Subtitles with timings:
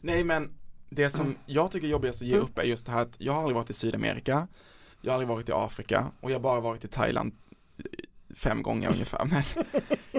[0.00, 0.50] Nej men
[0.90, 2.44] det som jag tycker är jobbigast att ge Mm.
[2.44, 4.48] upp är just det här att jag har aldrig varit i Sydamerika,
[5.00, 7.32] jag har aldrig varit i Afrika och jag har bara varit i Thailand
[8.36, 9.24] fem gånger ungefär.
[9.24, 9.42] Men,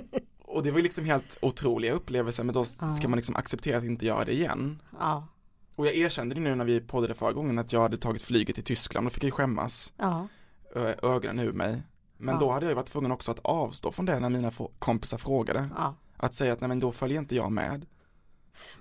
[0.41, 4.05] och det var liksom helt otroliga upplevelser men då ska man liksom acceptera att inte
[4.05, 4.81] göra det igen.
[4.99, 5.28] Ja,
[5.75, 8.55] Och jag erkände det nu när vi poddade förra gången att jag hade tagit flyget
[8.55, 10.27] till Tyskland, då fick ju skämmas ja,
[11.01, 11.81] ögonen ur mig.
[12.17, 12.39] Men Ja.
[12.39, 15.69] då hade jag varit tvungen också att avstå från det när mina kompisar frågade.
[15.77, 15.95] ja.
[16.17, 17.85] Att säga att nej men då följer inte jag med.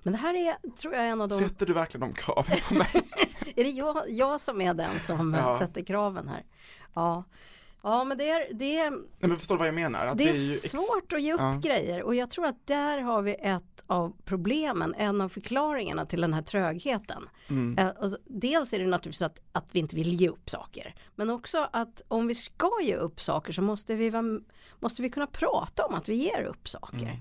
[0.03, 2.75] Men det här är, tror jag, en av de Sätter du verkligen de kraven på
[2.75, 2.89] mig?
[3.57, 5.59] Är det jag, jag som är den som Ja.
[5.59, 6.45] sätter kraven här?
[6.95, 7.25] Ja.
[7.83, 10.07] Ja men det är, det är, Nej men förstår vad jag menar?
[10.07, 11.61] Att det är, ju ex- svårt att ge upp Ja.
[11.63, 16.21] grejer och jag tror att där har vi ett av problemen, en av förklaringarna till
[16.21, 17.29] den här trögheten.
[17.49, 17.79] Mm.
[17.79, 21.31] Eh, alltså, dels är det naturligtvis att, att vi inte vill ge upp saker men
[21.31, 24.13] också att om vi ska ge upp saker så måste vi,
[24.81, 27.03] måste vi kunna prata om att vi ger upp saker.
[27.03, 27.17] Mm.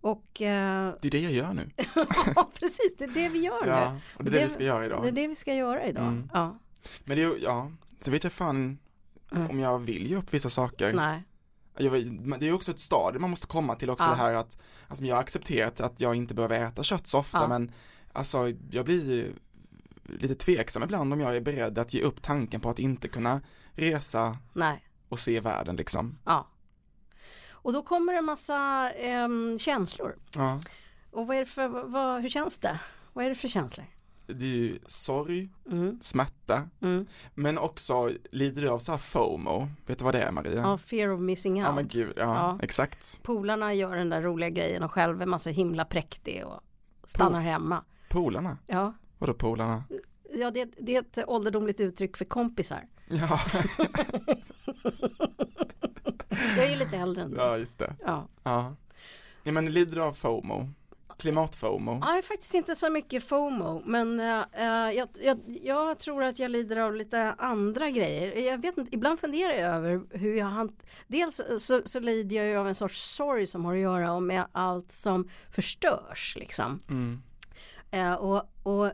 [0.00, 1.70] Och eh, Det är det jag gör nu.
[2.36, 4.00] ja, precis, det är det vi gör Ja, nu.
[4.16, 5.02] och det är det vi ska göra idag.
[5.02, 6.06] Det är det vi ska göra idag.
[6.06, 6.30] Mm.
[6.32, 6.58] Ja.
[7.04, 8.78] Men det är ja, så vet jag fan
[9.32, 9.50] Mm.
[9.50, 10.92] om jag vill ge upp vissa saker.
[10.92, 11.22] Nej.
[11.78, 11.92] Jag,
[12.40, 14.10] det är också ett stadie man måste komma till också Ja.
[14.10, 17.38] det här att, alltså jag har accepterat att jag inte behöver äta kött så ofta
[17.38, 17.48] Ja.
[17.48, 17.72] men
[18.12, 19.32] alltså jag blir
[20.04, 23.40] lite tveksam ibland om jag är beredd att ge upp tanken på att inte kunna
[23.72, 24.84] resa Nej.
[25.08, 26.18] och se världen liksom.
[26.24, 26.48] Ja.
[27.62, 30.16] Och då kommer det en massa ehm, känslor.
[30.36, 30.60] Ja.
[31.10, 32.80] Och vad är det för, vad, hur känns det?
[33.12, 33.86] Vad är det för känslor?
[34.26, 35.98] Det är ju sorg, Mm.
[36.00, 37.06] smärta, Mm.
[37.34, 40.54] men också lider du av så här FOMO, vet du vad det är Maria?
[40.60, 41.64] Ja, fear of missing out.
[41.64, 42.58] Ja men gud, ja, Ja.
[42.62, 43.22] exakt.
[43.22, 46.60] Polarna gör den där roliga grejen och själv är man så himla präktig och
[47.06, 47.84] stannar hemma.
[48.08, 49.84] Polarna, Ja, vadå polarna?
[50.34, 52.84] ja det, det är ett ålderdomligt uttryck för kompisar.
[53.06, 53.40] Ja,
[56.56, 57.36] Jag är ju lite äldre än du.
[57.36, 57.96] ja just det.
[58.06, 58.28] Ja.
[58.42, 58.76] Ja.
[59.42, 60.68] ja men lider du av FOMO?
[61.18, 61.98] Klimat-FOMO?
[62.02, 64.44] Ja, jag är faktiskt inte så mycket FOMO men eh,
[64.92, 68.50] jag, jag, jag tror att jag lider av lite andra grejer.
[68.50, 70.82] Jag vet inte, ibland funderar jag över hur jag hant...
[71.06, 74.46] Dels så, så lider jag ju av en sorts sorg som har att göra med
[74.52, 76.82] allt som förstörs liksom.
[76.88, 77.22] Mm.
[77.90, 78.90] Eh, och och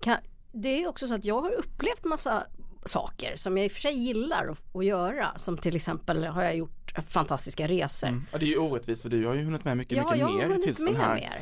[0.00, 0.16] kan,
[0.52, 2.46] det är också så att jag har upplevt massa
[2.84, 5.32] saker som jag i och för sig gillar att, att göra.
[5.36, 8.08] Som till exempel har jag gjort fantastiska resor.
[8.08, 8.22] Mm.
[8.32, 10.48] Ja, det är ju orättvist för du har ju hunnit med mycket, Ja, mycket jag
[10.48, 11.14] mer tills den här.
[11.14, 11.40] mer.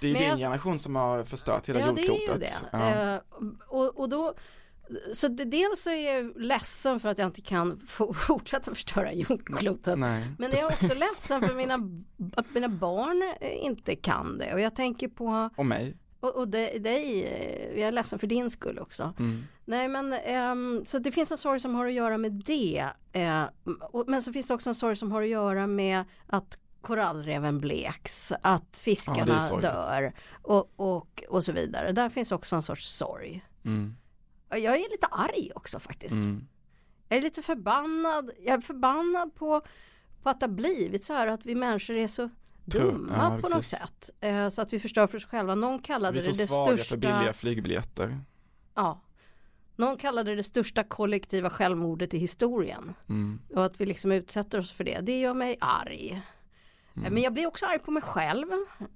[0.00, 2.08] Det är ju Men din jag- generation som har förstört hela Ja det är ju
[2.08, 2.64] jordklotet.
[2.72, 2.78] det.
[2.78, 3.14] Ja.
[3.14, 3.20] Eh,
[3.68, 4.34] och, och då
[5.14, 7.80] så det, dels så är jag ledsen för att jag inte kan
[8.14, 9.98] fortsätta förstöra jordklotet.
[9.98, 11.74] Nej, Men jag är också ledsen för mina,
[12.36, 14.54] att mina barn eh, inte kan det.
[14.54, 15.96] Och jag tänker på, Och mig.
[16.22, 19.14] Och, och dig, dig, eh, jag är ledsen för din skull också.
[19.18, 19.44] Mm.
[19.64, 22.86] Nej men ehm, så det finns en sorg som har att göra med det.
[23.12, 23.44] Eh,
[23.80, 27.60] och, men så finns det också en sorg som har att göra med att korallreven
[27.60, 29.70] bleks, att Ja, fiskarna sorgligt.
[29.70, 30.12] dör
[30.42, 31.92] och, och, och så vidare.
[31.92, 33.44] Där finns också en sorts sorg.
[33.64, 33.96] Mm.
[34.50, 36.12] Jag är lite arg också faktiskt.
[36.14, 36.46] Mm.
[37.08, 38.30] Jag är lite förbannad.
[38.44, 39.62] Jag är förbannad på,
[40.22, 42.30] på att det har blivit så här att vi människor är så
[42.64, 44.10] dumma ja, på något sätt.
[44.20, 45.54] Eh, så att vi förstör för oss själva.
[45.54, 46.94] Någon kallade Vi är det så det svaga största...
[46.94, 48.20] för billiga flygbiljetter.
[48.74, 49.00] Ja.
[49.76, 52.94] Någon kallade det det största kollektiva självmordet i historien.
[53.08, 53.40] Mm.
[53.54, 55.00] Och att vi liksom utsätter oss för det.
[55.00, 56.22] Det gör mig arg.
[56.96, 57.14] Mm.
[57.14, 58.46] Men jag blir också arg på mig själv.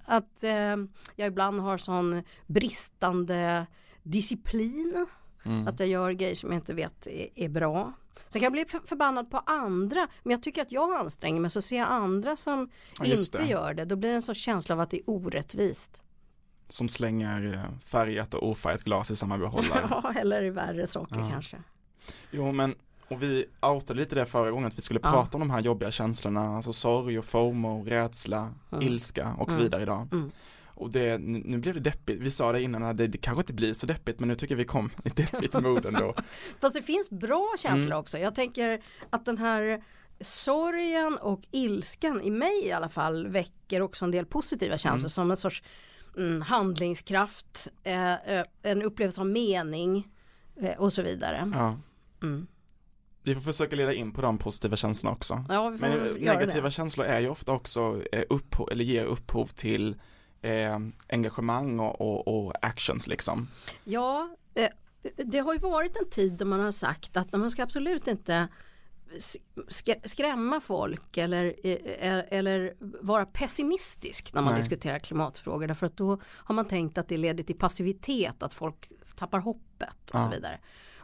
[0.05, 0.77] Att eh,
[1.15, 3.65] jag ibland har sån bristande
[4.03, 5.07] disciplin.
[5.43, 5.67] Mm.
[5.67, 7.93] Att jag gör grejer som jag inte vet är, är bra.
[8.29, 10.07] Sen kan jag bli för- förbannad på andra.
[10.23, 11.51] Men jag tycker att jag anstränger mig.
[11.51, 12.69] Så ser jag andra som
[12.99, 13.45] Ja, inte det.
[13.45, 13.85] gör det.
[13.85, 16.01] Då blir det en sorts känsla av att det är orättvist.
[16.69, 19.87] Som slänger eh, färgat och ofärgat glas i samma behållare.
[19.89, 21.29] Ja, eller i värre saker Ja.
[21.29, 21.57] kanske.
[22.31, 22.75] Jo men,
[23.07, 25.11] och vi outade lite det förra gången att vi skulle Ja.
[25.11, 28.81] prata om de här jobbiga känslorna, alltså sorg och FOMO, rädsla, Mm.
[28.87, 29.63] ilska och så Mm.
[29.63, 30.07] vidare idag.
[30.11, 30.31] Mm.
[30.77, 33.53] Och det, nu blev det deppigt, vi sa det innan att det, det kanske inte
[33.53, 36.13] blir så deppigt men nu tycker vi kom i deppigt mod ändå.
[36.61, 37.97] Fast det finns bra känslor Mm.
[37.99, 38.17] också.
[38.17, 39.83] Jag tänker att den här
[40.21, 45.09] sorgen och ilskan i mig i alla fall väcker också en del positiva känslor Mm.
[45.09, 45.63] som en sorts
[46.17, 50.07] mm, handlingskraft, eh, eh, en upplevelse av mening
[50.61, 51.51] eh, och så vidare.
[51.53, 51.77] Ja.
[52.23, 52.47] Mm.
[53.23, 55.45] Vi får försöka leda in på de positiva känslorna också.
[55.49, 56.71] Ja, Men negativa det.
[56.71, 59.95] känslor är ju ofta också eh, upphov, eller ger upphov till
[60.41, 60.79] eh,
[61.09, 63.47] engagemang och, och, och actions liksom.
[63.83, 64.69] Ja, eh,
[65.17, 68.47] det har ju varit en tid där man har sagt att man ska absolut inte
[69.69, 74.61] sk- skrämma folk eller, eh, eller vara pessimistisk när man Nej.
[74.61, 78.91] diskuterar klimatfrågor därför att då har man tänkt att det leder till passivitet, att folk
[79.15, 80.23] tappar hoppet och Ja.
[80.23, 80.59] så vidare.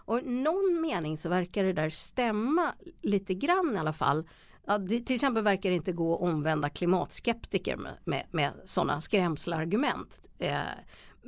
[0.06, 4.28] Och i någon mening så verkar det där stämma lite grann i alla fall.
[4.68, 9.02] Ja, det, till exempel verkar det inte gå att omvända klimatskeptiker med, med, med sådana
[9.02, 10.22] skrämselargument.
[10.40, 10.62] Eh,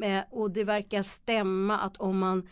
[0.01, 2.47] eh, och det verkar stämma att om man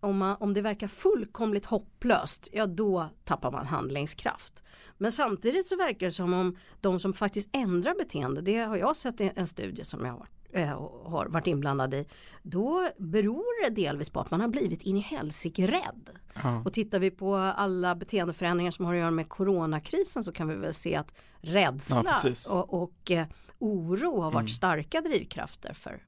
[0.00, 4.62] om, man, om det verkar fullkomligt hopplöst, ja då tappar man handlingskraft.
[4.98, 8.96] Men samtidigt så verkar det som om de som faktiskt ändrar beteende, det har jag
[8.96, 12.06] sett i en studie som jag har varit har varit inblandad i.
[12.42, 16.10] Då beror det delvis på att man har blivit in i helsike rädd.
[16.42, 16.62] Ja.
[16.64, 20.54] Och tittar vi på alla beteendeförändringar som har att göra med coronakrisen så kan vi
[20.54, 22.02] väl se att rädsla
[22.50, 23.26] Ja, och, och eh,
[23.58, 24.48] oro har varit Mm.
[24.48, 26.02] starka drivkrafter för,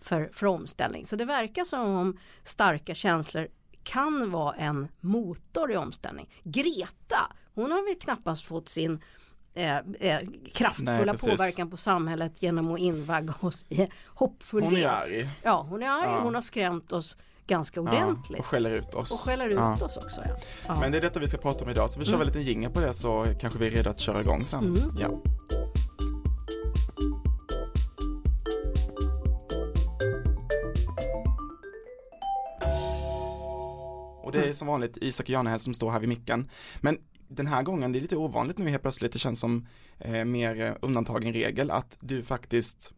[0.00, 1.06] för, för omställning.
[1.06, 3.48] Så det verkar som om starka känslor
[3.82, 6.30] kan vara en motor i omställning.
[6.42, 9.00] Greta, hon har väl knappast fått sin
[9.56, 10.20] eh, eh,
[10.54, 14.70] kraftfulla Nej, påverkan på samhället genom att invagga oss i hoppfullhet.
[14.72, 15.28] Hon är arg.
[15.42, 16.10] Ja, hon är arg.
[16.10, 16.20] Ja.
[16.20, 17.16] Hon har skrämt oss
[17.46, 18.38] ganska Ja, ordentligt.
[18.40, 19.10] och skäller ut oss.
[19.12, 19.72] och skäller ut Ja.
[19.84, 20.20] oss också.
[20.24, 20.30] Ja.
[20.66, 20.80] Ja.
[20.80, 22.18] Men det är detta vi ska prata om idag, så vi kör Mm.
[22.18, 24.64] väl en liten jingel på det så kanske vi är redo att köra igång sen.
[24.64, 24.96] Mm.
[25.00, 25.08] Ja.
[34.22, 36.50] Och det är som vanligt Isak Janehäll som står här vid micken.
[36.80, 39.66] Men den här gången, det är lite ovanligt nu helt plötsligt, det känns som
[39.98, 42.92] eh, mer eh, undantagen regel att du faktiskt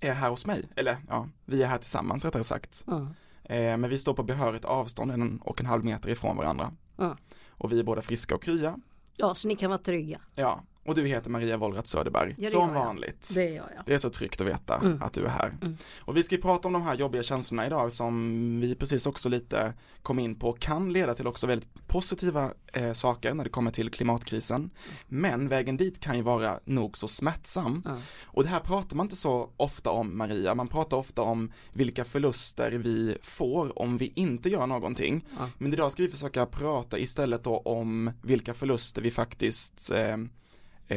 [0.00, 2.84] är här hos mig, eller ja, vi är här tillsammans rättare sagt.
[2.86, 3.06] Mm.
[3.44, 6.72] Eh, men vi står på behörigt avstånd, en och en halv meter ifrån varandra.
[6.98, 7.16] Mm.
[7.48, 8.78] Och vi är båda friska och krya.
[9.16, 10.20] ja, så ni kan vara trygga.
[10.34, 12.84] Ja, och du heter Maria Wollratz Söderberg, Ja, som jag.
[12.84, 13.32] vanligt.
[13.34, 13.84] Det gör jag.
[13.86, 15.02] Det är så tryggt att veta Mm.
[15.02, 15.52] att du är här.
[15.62, 15.76] Mm.
[16.00, 19.28] Och vi ska ju prata om de här jobbiga känslorna idag som vi precis också
[19.28, 19.72] lite
[20.02, 23.90] kom in på kan leda till också väldigt positiva eh, saker när det kommer till
[23.90, 24.70] klimatkrisen.
[25.08, 27.82] Men vägen dit kan ju vara nog så smärtsam.
[27.84, 27.96] Ja.
[28.24, 32.04] Och det här pratar man inte så ofta om Maria, man pratar ofta om vilka
[32.04, 35.24] förluster vi får om vi inte gör någonting.
[35.38, 35.48] Ja.
[35.58, 40.16] Men idag ska vi försöka prata istället då om vilka förluster vi faktiskt eh,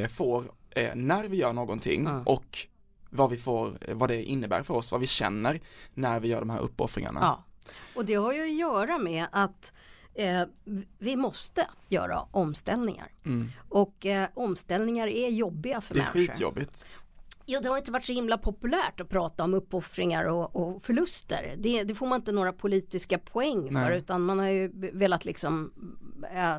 [0.10, 2.24] får eh, när vi gör någonting Ja.
[2.26, 2.58] och
[3.10, 5.60] vad vi får, eh, vad det innebär för oss, vad vi känner
[5.94, 7.20] när vi gör de här uppoffringarna.
[7.22, 7.44] Ja.
[7.96, 9.74] Och det har ju att göra med att
[10.14, 10.42] eh,
[10.98, 13.12] vi måste göra omställningar.
[13.26, 13.48] Mm.
[13.70, 16.34] Och eh, omställningar är jobbiga för Det är människor.
[16.34, 16.86] skitjobbigt.
[17.50, 21.56] Jo, det har inte varit så himla populärt att prata om uppoffringar och, och förluster.
[21.58, 23.98] Det, det får man inte några politiska poäng för Nej.
[23.98, 25.74] utan man har ju velat liksom
[26.34, 26.56] eh,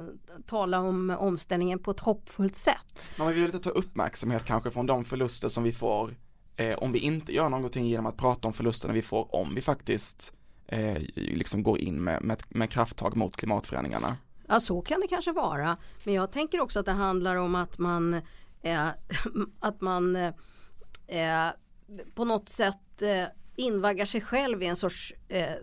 [0.46, 3.04] tala om omställningen på ett hoppfullt sätt.
[3.18, 6.10] Man vill lite ta uppmärksamhet kanske från de förluster som vi får
[6.56, 9.60] eh, om vi inte gör någonting genom att prata om förlusterna vi får om vi
[9.60, 10.32] faktiskt
[10.66, 14.16] eh, liksom går in med, med, med krafttag mot klimatförändringarna.
[14.46, 15.76] Ja, så kan det kanske vara.
[16.04, 18.14] Men jag tänker också att det handlar om att man,
[18.62, 18.88] eh,
[19.60, 20.32] att man
[21.08, 21.48] eh,
[22.14, 23.24] på något sätt eh,
[23.56, 25.54] invaggar sig själv i en sorts eh,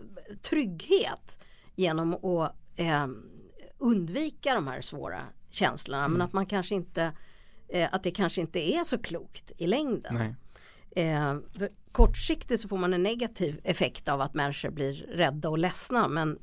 [0.42, 1.44] trygghet
[1.74, 3.06] genom att eh,
[3.78, 6.08] undvika de här svåra känslorna.
[6.08, 7.12] Men att man kanske inte
[7.68, 10.34] eh, att det kanske inte är så klokt i längden.
[10.96, 11.36] Eh,
[11.92, 16.38] kortsiktigt så får man en negativ effekt av att människor blir rädda och ledsna men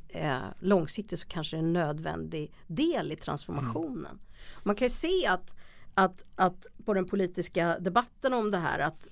[0.59, 4.19] långsiktigt så kanske det är en nödvändig del i transformationen.
[4.63, 5.55] Man kan ju se att,
[5.93, 9.07] att, att på den politiska debatten om det här att,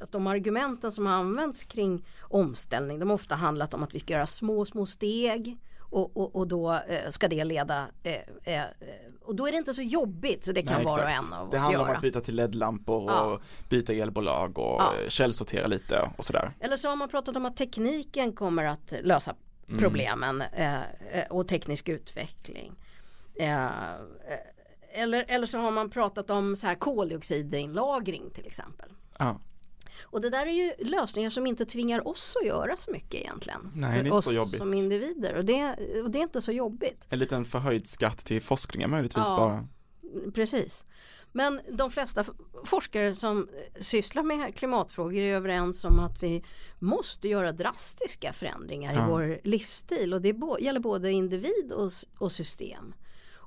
[0.00, 3.98] att de argumenten som har använts kring omställning de har ofta handlat om att vi
[3.98, 8.64] ska göra små små steg och, och, och då eh, ska det leda eh, eh,
[9.22, 11.26] och då är det inte så jobbigt så det kan Nej, var och exakt.
[11.32, 11.90] en av Det oss handlar göra.
[11.90, 13.40] om att byta till LED-lampor och Ja.
[13.68, 14.92] byta elbolag och Ja.
[15.02, 16.50] eh, källsortera lite och sådär.
[16.60, 19.34] Eller så har man pratat om att tekniken kommer att lösa
[19.68, 19.80] Mm.
[19.82, 20.74] problemen eh,
[21.12, 22.72] eh, och teknisk utveckling.
[24.94, 28.88] Eller, eller så har man pratat om så här koldioxidinlagring till exempel.
[29.18, 29.40] Ja.
[30.02, 33.70] Och det där är ju lösningar som inte tvingar oss att göra så mycket egentligen.
[33.74, 34.60] Nej, det är inte oss så jobbigt.
[34.60, 37.06] som individer och det, och det är inte så jobbigt.
[37.08, 39.36] En liten förhöjd skatt till forskningen möjligtvis Ja.
[39.36, 39.68] bara.
[40.34, 40.84] Precis.
[41.32, 42.24] Men de flesta
[42.64, 43.48] forskare som
[43.80, 46.44] sysslar med klimatfrågor är överens om att vi
[46.78, 49.06] måste göra drastiska förändringar Ja.
[49.06, 52.94] i vår livsstil och det gäller både individ och, och system.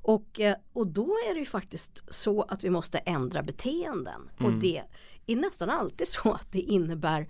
[0.02, 4.42] Och, eh, och då är det ju faktiskt så att vi måste ändra beteenden och
[4.42, 4.60] Mm.
[4.60, 4.84] det
[5.26, 7.30] är nästan alltid så att det innebär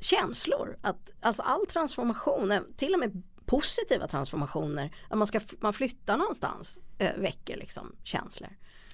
[0.00, 0.78] känslor.
[0.82, 6.16] Att, alltså all transformation, eh, till och med positiva transformationer, att man, ska, man flyttar
[6.16, 8.50] någonstans eh, väcker liksom känslor.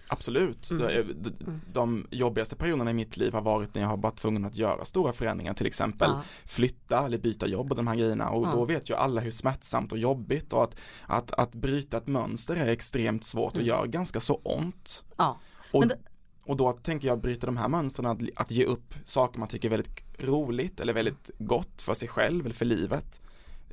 [0.09, 0.71] Absolut.
[0.71, 0.83] Mm.
[0.83, 4.17] Det är- De, de jobbigaste perioderna i mitt liv har varit när jag har varit
[4.17, 6.23] tvungen att göra stora förändringar, till exempel Ja.
[6.45, 8.53] flytta eller byta jobb och de här grejerna och Ja.
[8.53, 12.57] då vet ju alla hur smärtsamt och jobbigt och att, att, att bryta ett mönster
[12.57, 13.67] är extremt svårt och Mm.
[13.69, 15.05] gör ganska så ont.
[15.17, 15.41] Ja,
[15.73, 15.99] Och, det-
[16.47, 19.69] och då tänker jag bryta de här mönstren, att, att ge upp saker man tycker
[19.69, 23.21] är väldigt roligt eller väldigt gott för sig själv eller för livet,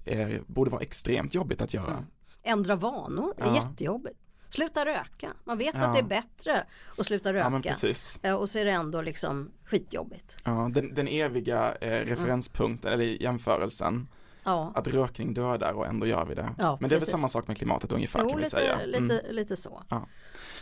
[0.05, 1.91] eh, borde vara extremt jobbigt att göra.
[1.91, 2.03] Mm.
[2.43, 3.55] ändra vanor är Ja.
[3.55, 4.17] jättejobbigt.
[4.53, 5.34] Sluta röka.
[5.43, 5.81] Man vet Ja.
[5.86, 6.63] att det är bättre
[6.98, 7.70] att sluta Ja röka.
[7.70, 8.20] precis.
[8.24, 10.38] Eh, och så är det ändå liksom skitjobbigt.
[10.43, 11.93] Ja, den, den eviga Mm.
[11.93, 14.08] eh, referenspunkten eller jämförelsen.
[14.43, 16.50] Ja, Att rökning dödar och ändå gör vi det.
[16.58, 18.79] Ja, men det är väl samma sak med klimatet ungefär kan jo, vi lite, säga.
[18.79, 19.03] Mm.
[19.03, 19.84] lite, lite så.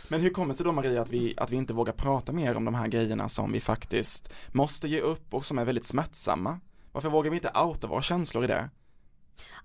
[0.08, 2.56] Men hur kommer det sig då Maria att vi, att vi inte vågar prata mer
[2.56, 6.60] om de här grejerna som vi faktiskt måste ge upp och som är väldigt smärtsamma?
[6.92, 8.70] Varför vågar vi inte outa våra känslor i det?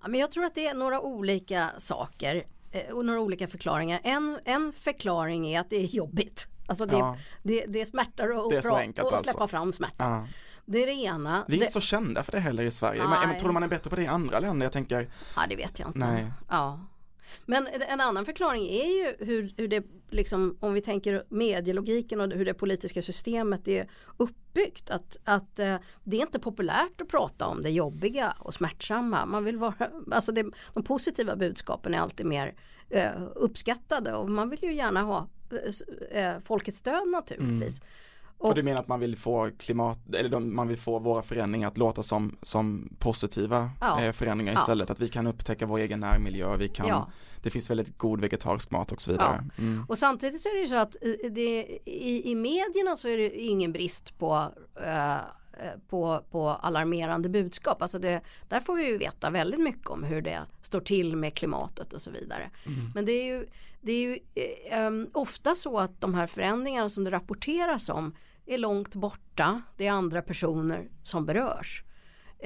[0.02, 2.44] Ja, men jag tror att det är några olika saker
[2.88, 4.00] eh, och några olika förklaringar.
[4.04, 6.48] En, en förklaring är att det är jobbigt.
[6.66, 7.16] Alltså det, Ja.
[7.42, 9.24] det, det smärtar att Det är att alltså.
[9.24, 9.94] släppa fram smärta.
[10.04, 10.26] Ja.
[10.64, 11.44] Det är det ena.
[11.48, 13.08] Vi är inte så kända för det heller i Sverige.
[13.08, 13.26] Nej.
[13.26, 14.64] men tror du man är bättre på det i andra länder?
[14.64, 15.98] Jag tänker, Ja det vet jag inte.
[15.98, 16.26] Nej.
[16.48, 16.80] Ja.
[17.44, 22.30] Men en annan förklaring är ju hur, hur det liksom om vi tänker medielogiken och
[22.30, 24.90] hur det politiska systemet är uppbyggt.
[24.90, 29.26] Att, att eh, det är inte populärt att prata om det jobbiga och smärtsamma.
[29.26, 32.54] Man vill vara, alltså det, de positiva budskapen är alltid mer
[32.90, 35.28] eh, uppskattade och man vill ju gärna ha
[36.10, 37.80] eh, eh folkets stöd naturligtvis.
[37.80, 37.92] Mm
[38.38, 41.68] och du menar att man vill få klimat, eller de, man vill få våra förändringar
[41.68, 44.02] att låta som, som positiva Ja.
[44.02, 44.60] eh, förändringar Ja.
[44.60, 44.90] istället.
[44.90, 47.10] Att vi kan upptäcka vår egen närmiljö, vi kan, Ja.
[47.42, 49.44] det finns väldigt god vegetarisk mat och så vidare.
[49.58, 49.84] Mm.
[49.88, 50.96] Och samtidigt så är det ju så att
[51.30, 54.52] det, i, i medierna så är det ingen brist på,
[54.84, 55.16] eh,
[55.88, 57.82] på, på alarmerande budskap.
[57.82, 61.34] Alltså det, där får vi ju veta väldigt mycket om hur det står till med
[61.34, 62.50] klimatet och så vidare.
[62.94, 63.46] Men det är ju,
[63.80, 68.16] det är ju eh, em, ofta så att de här förändringarna som det rapporteras om
[68.46, 69.62] är långt borta.
[69.76, 71.82] Det är andra personer som berörs.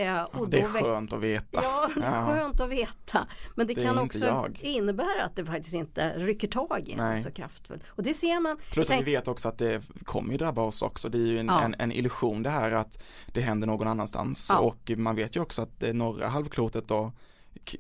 [0.07, 1.61] Eh, och Det är skönt att veta.
[1.63, 2.27] Ja, det är Ja.
[2.35, 3.27] skönt att veta.
[3.55, 4.59] Men det, Det kan också jag.
[4.63, 7.83] innebära att det faktiskt inte rycker tag i en så kraftfullt.
[7.89, 8.57] Och det ser man.
[8.73, 11.09] Plus att vi vet också att det kommer ju drabba oss också.
[11.09, 11.63] Det är ju en, Ja.
[11.63, 12.99] en, en illusion det här att
[13.33, 14.47] det händer någon annanstans.
[14.53, 14.59] Ja.
[14.59, 17.13] Och man vet ju också att det norra halvklotet då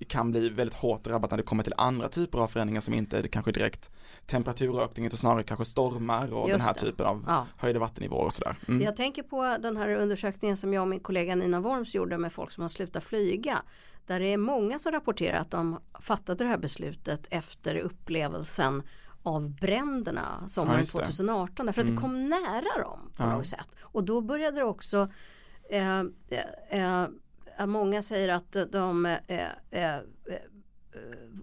[0.08, 3.18] kan bli väldigt hårt drabbat när det kommer till andra typer av förändringar som inte
[3.18, 3.90] är kanske direkt
[4.26, 6.80] temperaturökning utan snarare kanske stormar och Just den här det.
[6.80, 7.46] typen av Ja.
[7.56, 8.56] höjda vattennivåer och sådär.
[8.68, 8.80] Mm.
[8.82, 12.32] Jag tänker på den här undersökningen som jag och min kollega Nina Worms gjorde med
[12.32, 13.58] folk som har slutat flyga.
[14.06, 18.82] Där det är många som rapporterar att de fattade det här beslutet efter upplevelsen
[19.22, 20.86] av bränderna Ja, sommaren det.
[20.86, 21.96] 2018 därför att Mm.
[21.96, 23.36] det kom nära dem på Ja.
[23.36, 23.66] något sätt.
[23.82, 25.08] Och då började det också
[25.70, 26.04] eh, eh,
[26.70, 27.08] eh,
[27.66, 29.48] många säger att de eh, eh,
[29.80, 29.98] eh,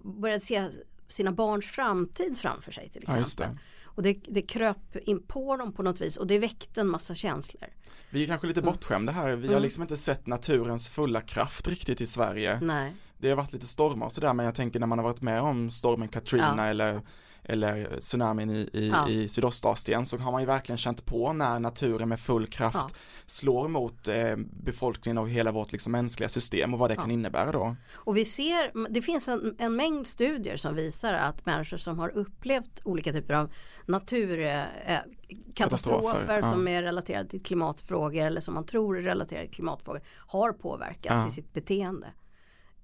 [0.04, 0.70] började se
[1.08, 3.56] sina barns framtid framför sig till Ja, exempel.
[3.56, 3.62] det.
[3.84, 7.16] Och det, det kröp in på dem på något vis och det väckte en massa
[7.16, 7.70] känslor.
[8.10, 9.36] Vi är kanske lite bortskämda här.
[9.36, 9.64] Vi har Mm.
[9.64, 12.60] liksom inte sett naturens fulla kraft riktigt i Sverige.
[12.62, 12.94] Nej.
[13.18, 15.42] Det har varit lite stormar och sådär men jag tänker när man har varit med
[15.42, 16.66] om stormen Katrina Ja.
[16.66, 17.02] eller
[17.48, 19.10] eller tsunamin i, i, Ja.
[19.10, 22.96] i Sydostasien så har man ju verkligen känt på när naturen med full kraft Ja.
[23.26, 27.02] slår mot eh, befolkningen och hela vårt liksom, mänskliga system och vad det Ja.
[27.02, 27.76] kan innebära då.
[27.96, 32.18] Och vi ser, det finns en, en mängd studier som visar att människor som har
[32.18, 33.52] upplevt olika typer av
[33.86, 40.02] naturkatastrofer eh, som är relaterade till klimatfrågor eller som man tror är relaterade till klimatfrågor
[40.28, 42.08] har påverkats i sitt beteende.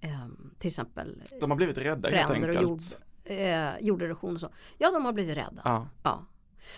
[0.02, 3.04] Ehm, till exempel De har blivit rädda helt enkelt.
[3.26, 4.50] Eh, jorderosion och så.
[4.78, 5.62] Ja, de har blivit rädda.
[5.66, 5.88] Ja.
[6.04, 6.24] Ja.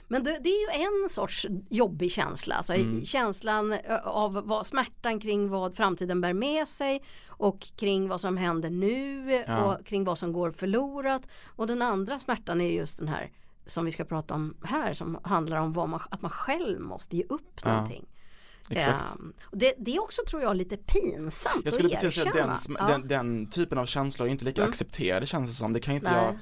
[0.07, 2.55] Men det, det är ju en sorts jobbig känsla.
[2.55, 3.05] Alltså Mm.
[3.05, 8.37] Känslan eh, av vad, smärtan kring vad framtiden bär med sig och kring vad som
[8.37, 9.63] händer nu Ja.
[9.63, 11.21] och kring vad som går förlorat.
[11.55, 13.31] Och den andra smärtan är just den här
[13.65, 17.23] som vi ska prata om här som handlar om man, att man själv måste ge
[17.29, 17.71] upp Ja.
[17.71, 18.05] någonting.
[18.69, 19.15] Exakt.
[19.43, 22.57] Och det, det är också tror jag lite pinsamt Jag skulle att precis säga den,
[22.79, 22.87] Ja.
[22.87, 24.69] den, den typen av känslor är inte lika Mm.
[24.69, 25.73] accepterade känns det som.
[25.73, 26.37] Det kan inte Nej.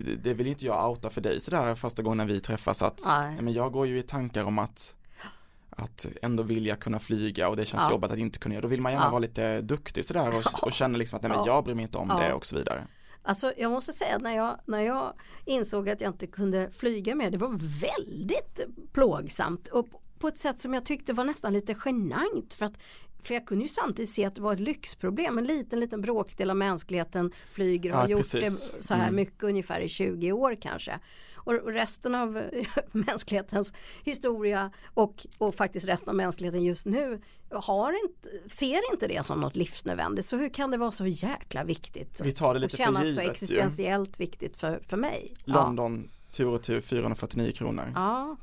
[0.00, 3.02] jag, det vill inte jag outa för dig sådär första gången när vi träffas att
[3.06, 3.36] Nej.
[3.40, 4.96] men jag går ju i tankar om att
[5.76, 7.90] att ändå vilja kunna flyga och det känns Ja.
[7.90, 8.62] jobbigt att inte kunna göra.
[8.62, 9.10] Då vill man gärna Ja.
[9.10, 11.46] vara lite duktig sådär och, och känna liksom att nej men Ja.
[11.46, 12.86] jag bryr mig inte om det och så vidare.
[13.22, 15.12] Alltså jag måste säga att när jag, när jag
[15.44, 17.48] insåg att jag inte kunde flyga mer, det var
[17.80, 18.60] väldigt
[18.92, 19.88] plågsamt och
[20.24, 22.72] på ett sätt som jag tyckte var nästan lite genant för att
[23.22, 25.38] för jag kunde ju samtidigt se att det var ett lyxproblem.
[25.38, 28.70] En liten, liten bråkdel av mänskligheten flyger och Ja, har gjort precis.
[28.72, 29.16] det så här Mm.
[29.16, 30.98] mycket ungefär i 20 år kanske.
[31.34, 32.42] Och och resten av
[32.92, 33.72] mänsklighetens
[34.04, 39.40] historia och, och faktiskt resten av mänskligheten just nu har inte, ser inte det som
[39.40, 40.26] något livsnödvändigt.
[40.26, 42.20] Så hur kan det vara så jäkla viktigt?
[42.24, 43.30] Vi tar det och lite för kännas så givet ju.
[43.30, 45.32] existentiellt viktigt för, för mig.
[45.44, 47.92] London tur och tur 449 kronor.
[47.94, 48.36] Ja,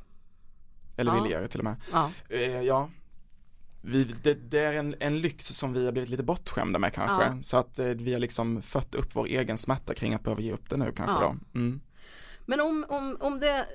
[1.01, 1.21] Eller Ja.
[1.23, 1.75] billigare till och med.
[1.91, 2.89] ja, Eh, ja.
[3.83, 7.25] Vi, det, det är en, en lyx som vi har blivit lite bortskämda med kanske.
[7.25, 7.37] Ja.
[7.43, 10.51] Så att eh, vi har liksom fött upp vår egen smärta kring att behöva ge
[10.53, 11.35] upp det nu kanske Ja.
[11.53, 11.59] då.
[11.59, 11.81] Mm.
[12.45, 13.65] Men om, om, om det,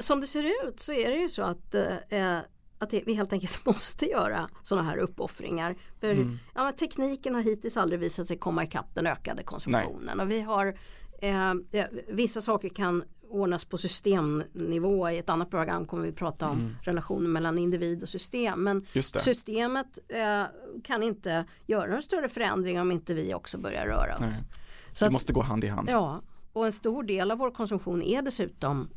[0.00, 1.74] som det ser ut så är det ju så att,
[2.08, 2.38] eh,
[2.78, 5.76] att det, vi helt enkelt måste göra sådana här uppoffringar.
[6.00, 6.38] För Mm.
[6.54, 10.20] ja, tekniken har hittills aldrig visat sig komma ikapp den ökade konsumtionen.
[10.20, 10.78] Och vi har
[11.22, 15.10] eh, eh, vissa saker kan ordnas på systemnivå.
[15.10, 16.76] I ett annat program kommer vi prata om Mm.
[16.82, 18.64] relationen mellan individ och system.
[18.64, 20.44] Men systemet eh,
[20.84, 24.20] kan inte göra några större förändringar om inte vi också börjar röra oss.
[24.20, 24.44] Nej.
[24.92, 25.88] Så Det att, måste gå hand i hand.
[25.90, 26.22] ja,
[26.52, 28.88] och en stor del av vår konsumtion är dessutom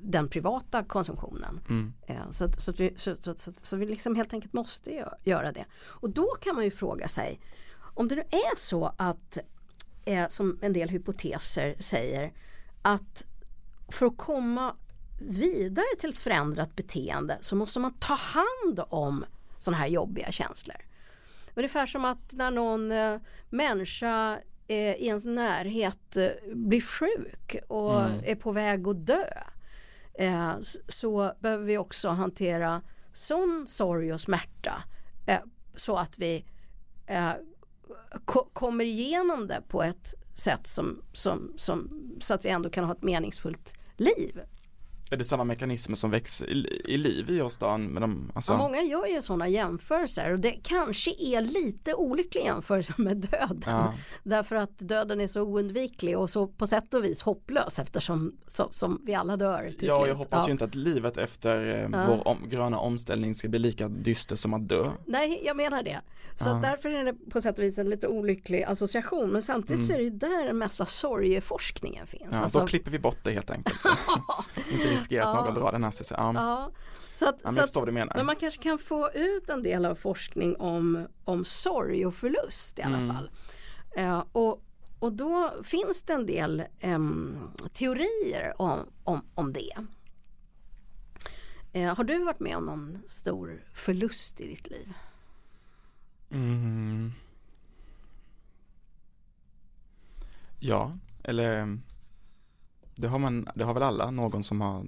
[0.00, 1.60] den privata konsumtionen.
[1.68, 1.92] Mm.
[2.06, 4.90] Eh, Så, att, så, att vi, så, så, så, så vi liksom helt enkelt måste
[4.90, 5.64] gö- göra det.
[5.84, 7.40] Och då kan man ju fråga sig
[7.94, 9.38] om det nu är så att
[10.04, 12.32] eh, som en del hypoteser säger
[12.82, 13.24] att
[13.94, 14.76] för att komma
[15.20, 19.24] vidare till ett förändrat beteende så måste man ta hand om
[19.58, 20.76] sådana här jobbiga känslor.
[21.54, 23.16] Ungefär som att när någon eh,
[23.50, 28.20] människa eh, i ens närhet eh, blir sjuk och Mm.
[28.24, 29.24] är på väg att dö
[30.14, 30.52] eh,
[30.88, 32.82] så behöver vi också hantera
[33.12, 34.82] sån sorg och smärta
[35.26, 35.40] eh,
[35.74, 36.44] så att vi
[37.06, 37.30] eh,
[38.24, 42.84] ko- kommer igenom det på ett sätt som, som, som, så att vi ändå kan
[42.84, 44.44] ha ett meningsfullt liv.
[45.14, 47.78] Är det samma mekanismer som väcks i, i liv i oss då?
[47.78, 52.44] Med de, alltså, Ja, många gör ju sådana jämförelser och det kanske är lite olyckliga
[52.44, 53.62] jämförelser med döden.
[53.66, 58.36] ja, Därför att döden är så oundviklig och så på sätt och vis hopplös eftersom
[58.46, 60.08] som, som vi alla dör till ja, slut.
[60.08, 62.06] jag hoppas ju inte att livet efter eh, Ja.
[62.08, 64.90] vår om, gröna omställning ska bli lika dyster som att dö.
[65.06, 66.00] Nej, jag menar det.
[66.36, 66.54] Så Ja.
[66.62, 69.30] därför är det på sätt och vis en lite olycklig association.
[69.30, 72.22] Men samtidigt så är det ju där den mesta sorgeforskningen finns.
[72.22, 72.34] Mm.
[72.36, 73.80] Ja, Alltså, Då klipper vi bort det helt enkelt.
[75.04, 75.14] Så.
[75.14, 75.44] inte riskera att Ja.
[75.44, 76.06] någon drar den här sig.
[76.10, 76.70] Ja, ja, ja,
[77.16, 78.14] så att, men så jag att, förstår vad du menar.
[78.16, 82.78] men man kanske kan få ut en del av forskning om, om sorg och förlust
[82.78, 83.16] i alla Mm.
[83.16, 83.30] fall.
[83.96, 84.64] Eh, och,
[84.98, 87.38] och då finns det en del em,
[87.72, 89.72] teorier om, om, om det.
[91.72, 94.92] Eh, har du varit med om någon stor förlust i ditt liv?
[96.30, 97.12] Mm.
[100.60, 100.92] Ja,
[101.22, 101.78] eller
[102.96, 104.86] det har man, det har väl alla, någon som har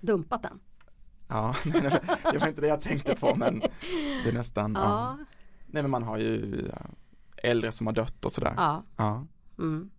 [0.00, 0.60] Dumpat den?
[1.28, 2.00] Ja, nej, nej,
[2.32, 3.60] det var inte det jag tänkte på men
[4.24, 4.80] det är nästan, ja.
[4.82, 5.18] Ja.
[5.66, 6.64] Nej men man har ju
[7.36, 8.52] äldre som har dött och sådär.
[8.56, 8.82] ja.
[8.96, 9.26] Ja.
[9.58, 9.90] Mm.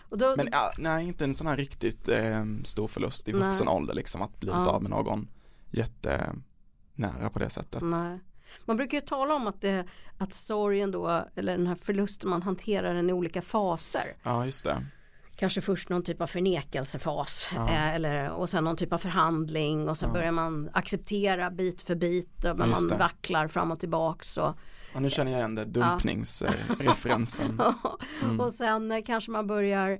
[0.00, 3.40] Och då, Men ja, nej, inte en sån här riktigt eh, stor förlust i Nej.
[3.40, 4.66] vuxen ålder liksom att bli Ja.
[4.70, 5.28] av med någon
[5.70, 7.82] jättenära på det sättet.
[7.82, 8.20] nej.
[8.64, 9.86] Man brukar ju tala om att, det,
[10.18, 14.16] att sorgen då, eller den här förlusten, man hanterar den i olika faser.
[14.22, 14.86] Ja, just det.
[15.36, 17.68] Kanske först någon typ av förnekelsefas Ja.
[17.68, 20.12] eh, eller, och sen någon typ av förhandling och sen Ja.
[20.12, 22.96] börjar man acceptera bit för bit och man det.
[22.96, 24.36] vacklar fram och tillbaks.
[24.36, 24.54] Och,
[24.94, 27.60] Ja, nu känner jag igen det, dumpningsreferensen.
[28.22, 28.40] Mm.
[28.40, 29.90] och sen eh, kanske man börjar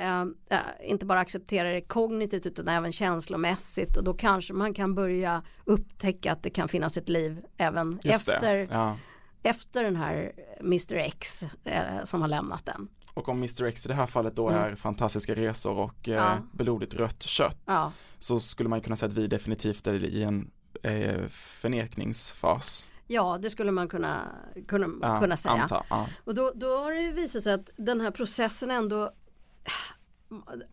[0.00, 4.94] eh, eh, inte bara acceptera det kognitivt utan även känslomässigt och då kanske man kan
[4.94, 8.66] börja upptäcka att det kan finnas ett liv även Just efter.
[9.46, 12.88] Efter den här Mr X eh, som har lämnat den.
[13.14, 14.62] Och om Mr X i det här fallet då Mm.
[14.62, 16.38] är fantastiska resor och eh, Ja.
[16.52, 20.50] blodigt rött kött Ja, så skulle man kunna säga att vi definitivt är i en
[20.82, 22.90] eh, förnekningsfas.
[23.06, 24.28] ja det skulle man kunna,
[24.68, 25.54] kunna, Ja, kunna säga.
[25.54, 26.06] Anta, ja.
[26.24, 29.10] Och då, då har det ju visat sig att den här processen ändå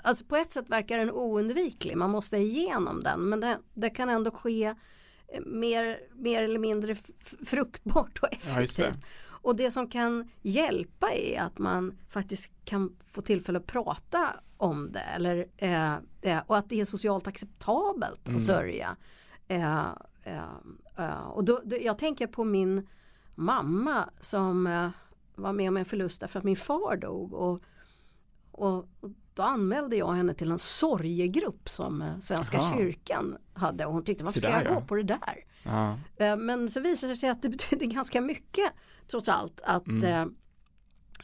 [0.04, 4.10] Alltså på ett sätt verkar den oundviklig, man måste igenom den men det, det kan
[4.10, 4.76] ändå ske
[5.46, 6.96] mer, mer eller mindre
[7.46, 8.84] fruktbart och Ja, just det.
[8.84, 9.06] effektivt.
[9.26, 14.92] och det som kan hjälpa är att man faktiskt kan få tillfälle att prata om
[14.92, 18.36] det eller, eh, eh, och att det är socialt acceptabelt Mm.
[18.36, 18.96] att sörja.
[19.48, 19.86] Eh,
[20.24, 20.44] eh,
[20.98, 22.88] eh, och då, då, jag tänker på min
[23.36, 24.90] mamma som eh,
[25.36, 27.34] var med om en förlust därför att min far dog.
[27.34, 27.64] Och,
[28.52, 32.78] och, och då anmälde jag henne till en sorgegrupp som eh, Svenska Aha.
[32.78, 34.74] kyrkan hade och hon tyckte varför ska jag ja.
[34.74, 35.36] gå på det där?
[35.64, 35.98] Ja.
[36.18, 38.72] Eh, Men så visade det sig att det betyder ganska mycket
[39.08, 40.04] trots allt att, Mm.
[40.04, 40.26] eh,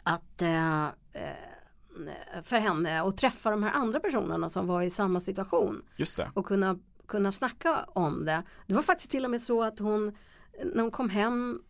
[0.03, 0.41] att
[2.43, 6.31] för henne att träffa de här andra personerna som var i samma situation Just det.
[6.33, 8.43] och kunna, kunna snacka om det.
[8.67, 10.17] Det var faktiskt till och med så att hon
[10.73, 11.61] när hon kom hem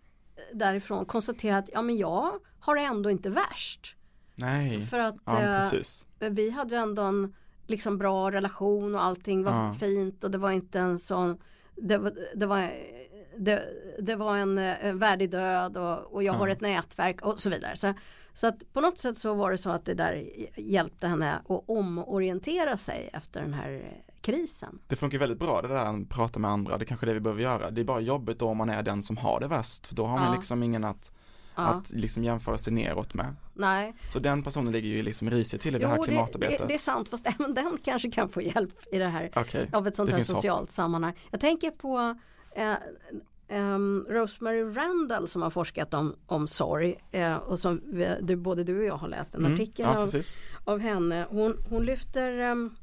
[0.54, 3.96] därifrån konstaterade att ja men jag har det ändå inte värst.
[4.40, 4.86] Nej.
[4.86, 6.08] För att Ja, eh, precis.
[6.20, 7.34] vi hade ändå en
[7.68, 9.74] liksom bra relation och allting var Ja.
[9.80, 11.38] fint och det var inte en sån
[11.76, 12.72] det var, det var,
[13.38, 13.64] det,
[14.00, 16.54] det var en, en värdig död och, och jag har Ja.
[16.54, 17.76] ett nätverk och så vidare.
[17.76, 17.94] Så,
[18.34, 21.64] så att på något sätt så var det så att det där hjälpte henne att
[21.68, 24.80] omorientera sig efter den här krisen.
[24.88, 27.20] Det funkar väldigt bra det där att prata med andra, det är kanske det vi
[27.20, 27.72] behöver göra.
[27.72, 30.06] Det är bara jobbigt då om man är den som har det värst, för då
[30.06, 30.36] har man Ja.
[30.36, 31.12] liksom ingen att,
[31.62, 33.36] Ja, att liksom jämföra sig neråt med.
[33.54, 33.94] nej.
[34.08, 36.58] Så den personen ligger ju liksom risigt till i det här Jo, det, klimatarbetet.
[36.58, 39.70] det, det är sant fast även den kanske kan få hjälp i det här Okej,
[39.74, 40.38] av ett sånt Det här finns hopp.
[40.38, 41.14] socialt sammanhang.
[41.32, 42.16] Jag tänker på
[42.56, 42.74] eh,
[43.48, 48.64] ehm, Rosemary Randall som har forskat om, om sorg eh, och som vi, du, både
[48.64, 50.10] du och jag har läst en Mm, artikel ja, av,
[50.66, 51.26] av henne.
[51.30, 52.76] Hon, hon lyfter ehm,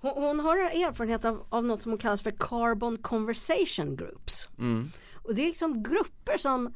[0.00, 4.48] Hon, hon har erfarenhet av, av något som hon kallar för Carbon Conversation Groups.
[4.58, 4.90] Mm.
[5.14, 6.74] Och det är liksom grupper som,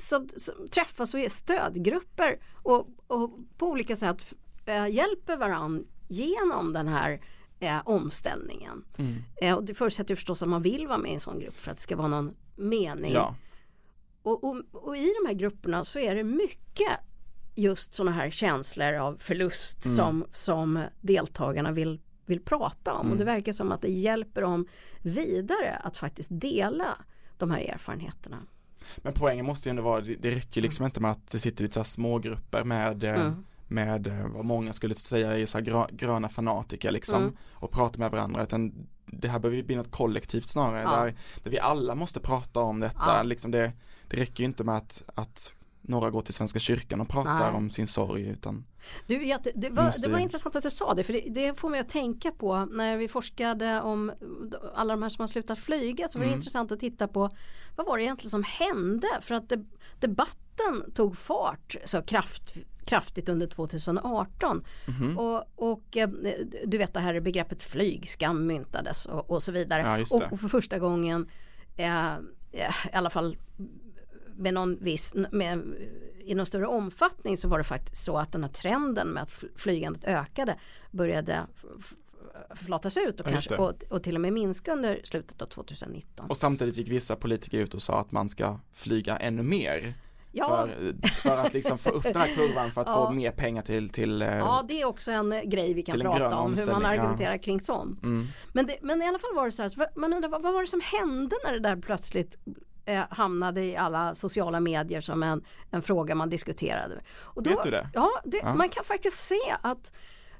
[0.00, 4.34] som, som träffas och är stödgrupper och, och på olika sätt
[4.66, 7.20] äh, hjälper varandra genom den här
[7.60, 8.84] äh, omställningen.
[8.96, 9.14] Mm.
[9.42, 11.70] Äh, och det förutsätter förstås att man vill vara med i en sån grupp för
[11.70, 13.12] att det ska vara någon mening.
[13.12, 13.34] Ja.
[14.22, 16.98] Och, och, och i de här grupperna så är det mycket
[17.54, 19.96] just sådana här känslor av förlust Mm.
[19.96, 23.00] som, som deltagarna vill, vill prata om.
[23.00, 23.12] Mm.
[23.12, 24.66] Och det verkar som att det hjälper dem
[25.02, 26.98] vidare att faktiskt dela
[27.38, 28.46] de här erfarenheterna.
[28.96, 31.62] Men poängen måste ju ändå vara, det, det räcker liksom inte med att det sitter
[31.62, 33.44] lite så här små grupper med eh, Mm.
[33.68, 37.36] med eh, vad många skulle säga är så här grö, gröna fanatiker liksom Mm.
[37.54, 40.90] och prata med varandra utan det här behöver bli något kollektivt snarare Ja.
[41.04, 43.22] där, där vi alla måste prata om detta Ja.
[43.22, 43.72] liksom det,
[44.08, 47.52] det räcker ju inte med att, att några går till Svenska kyrkan och pratar Nej.
[47.54, 48.64] om sin sorg utan
[49.06, 51.24] Du, ja, det, det, var, Måste det var intressant att du sa det för det,
[51.30, 54.12] det får mig att tänka på när vi forskade om
[54.74, 56.38] alla de här som har slutat flyga så var det Mm.
[56.38, 57.30] intressant att titta på
[57.76, 59.66] vad var det egentligen som hände för att de,
[60.00, 65.18] debatten tog fart så kraft, kraftigt under 2018 Mhm.
[65.18, 66.08] och, och eh,
[66.66, 70.48] du vet det här begreppet flygskam myntades och, och så vidare Ja, och, och för
[70.48, 71.28] första gången
[71.76, 72.12] eh,
[72.52, 72.62] i
[72.92, 73.36] alla fall
[74.40, 75.62] med någon viss, med,
[76.24, 79.32] i någon större omfattning så var det faktiskt så att den här trenden med att
[79.32, 80.56] fl- flygandet ökade
[80.90, 81.46] började
[82.54, 86.26] flatas ut och, Ja, kanske, och, och till och med minska under slutet av 2019.
[86.30, 89.94] och samtidigt gick vissa politiker ut och sa att man ska flyga ännu mer
[90.32, 90.46] Ja.
[90.46, 93.06] för, för att liksom få upp den här kurvan för att Ja.
[93.06, 96.00] få mer pengar till, till eh, Ja det är också en eh, grej vi kan
[96.00, 98.04] prata om hur man argumenterar kring sånt.
[98.06, 100.52] mm, Men, det, men i alla fall var det så här, man undrar vad, vad
[100.54, 102.36] var det som hände när det där plötsligt
[102.84, 107.00] eh, hamnade i alla sociala medier som en, en fråga man diskuterade.
[107.22, 107.88] Och Vet du det?
[107.94, 108.54] Ja, det, Ja.
[108.54, 109.92] man kan faktiskt se att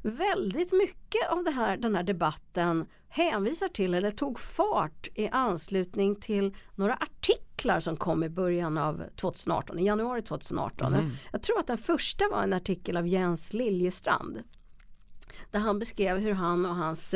[0.02, 6.16] väldigt mycket av det här, den här debatten hänvisar till eller tog fart i anslutning
[6.16, 10.92] till några artiklar som kom i början av 2018, i januari 2018.
[10.92, 11.10] Mhm.
[11.32, 14.42] Jag tror att den första var en artikel av Jens Liljestrand
[15.50, 17.14] där han beskrev hur han och hans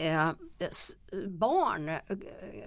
[0.00, 2.00] eh, eh, barn, eh,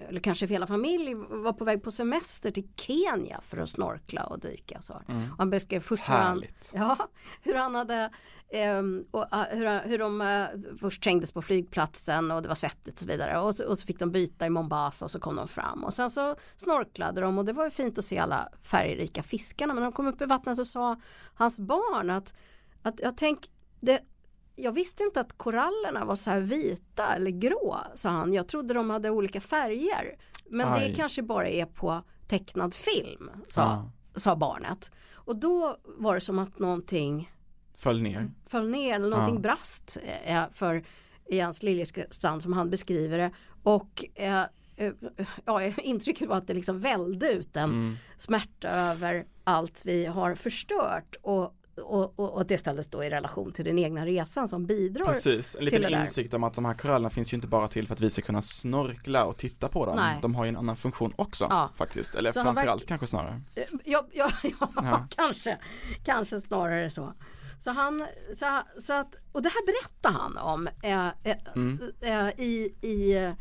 [0.09, 4.39] eller kanske hela familj, var på väg på semester till Kenya för att snorkla och
[4.39, 4.77] dyka.
[4.77, 5.01] Och så.
[5.07, 5.31] Mm.
[5.31, 6.43] Och han beskrev först hur han,
[6.73, 7.09] ja,
[7.41, 8.11] hur han hade
[8.49, 10.47] ehm, och, ah, hur, hur de eh,
[10.79, 13.85] först trängdes på flygplatsen och det var svettigt och så vidare och så, och så
[13.85, 17.37] fick de byta i Mombasa och så kom de fram och sen så snorklade de
[17.37, 20.25] och det var fint att se alla färgrika fiskarna men när de kom upp i
[20.25, 20.99] vattnet så sa
[21.33, 22.33] hans barn att,
[22.81, 23.99] att jag tänk det,
[24.55, 28.33] jag visste inte att korallerna var så här vita eller grå, sa han.
[28.33, 30.15] Jag trodde de hade olika färger.
[30.45, 30.89] Men Aj.
[30.89, 33.91] det kanske bara är på tecknad film, sa, Ja.
[34.19, 34.91] sa barnet.
[35.13, 37.31] Och då var det som att någonting
[37.77, 39.41] föll ner föll ner, eller någonting Ja.
[39.41, 40.83] brast eh, för
[41.29, 43.31] Jens Liljestrand som han beskriver det.
[43.63, 44.43] Och eh,
[44.75, 44.93] eh,
[45.45, 47.95] ja, intrycket var att det liksom välde ut en mm.
[48.17, 53.51] smärta över allt vi har förstört och, och, och, och det ställdes då i relation
[53.53, 55.05] till den egna resan som bidrar.
[55.05, 57.93] Precis, en liten insikt om att de här korallerna finns ju inte bara till för
[57.93, 59.95] att vi ska kunna snorkla och titta på dem.
[59.95, 60.19] Nej.
[60.21, 61.69] De har ju en annan funktion också Ja.
[61.75, 63.41] faktiskt, eller Så framförallt verk- kanske snarare.
[63.55, 64.29] Eh, Ja, ja,
[64.75, 65.57] ja, kanske,
[66.03, 67.13] kanske snarare så.
[67.59, 71.79] Så han, så, så att, och det här berättar han om eh, eh, Mm.
[72.01, 73.31] eh, i, i,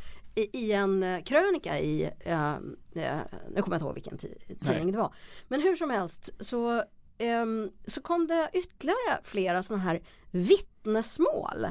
[0.53, 2.57] i, en eh, krönika i, eh, eh,
[2.95, 3.17] nu kommer
[3.55, 4.93] jag inte ihåg vilken ti- tidning Nej.
[4.93, 5.15] det var.
[5.49, 6.85] Men hur som helst så,
[7.87, 11.67] så kom det ytterligare flera sådana här vittnesmål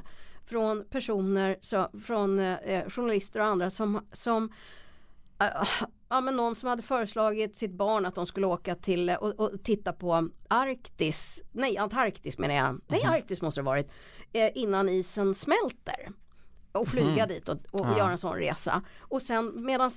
[0.45, 4.51] från personer, så, från eh, journalister och andra som, som
[5.39, 5.47] äh,
[6.10, 9.39] ja, men någon som hade föreslagit sitt barn att de skulle åka till eh, och,
[9.39, 13.13] och titta på Arktis, nej Antarktis menar jag, nej Mhm.
[13.13, 13.91] Arktis måste det varit,
[14.34, 16.12] eh, innan isen smälter.
[16.71, 17.97] Och flyga dit och, och Ja.
[17.97, 18.81] göra en sån resa.
[18.99, 19.91] Och sen medan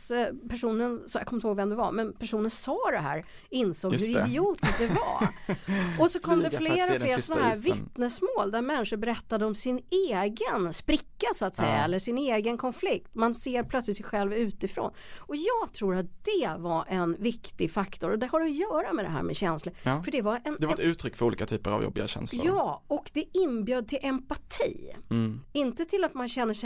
[0.49, 3.93] personen, så jag kommer inte ihåg vem det var, men personen sa det här insåg
[3.93, 4.21] Just hur det.
[4.27, 5.29] idiotiskt det var.
[6.05, 7.73] och så kom det Flyga att fler och fler sådana här isen.
[7.77, 9.81] vittnesmål där människor berättade om sin
[10.13, 11.85] egen spricka så att säga, Ja.
[11.85, 13.15] eller sin egen konflikt.
[13.15, 14.93] Man ser plötsligt sig själv utifrån.
[15.19, 19.05] Och jag tror att det var en viktig faktor och det har att göra med
[19.05, 19.75] det här med känslor.
[19.83, 20.03] Ja.
[20.03, 22.47] För det var en, Det var ett uttryck för olika typer av jobbiga känslor.
[22.47, 24.93] Ja, och det inbjöd till empati.
[25.11, 25.41] Mm.
[25.53, 26.64] Inte till att man känner sig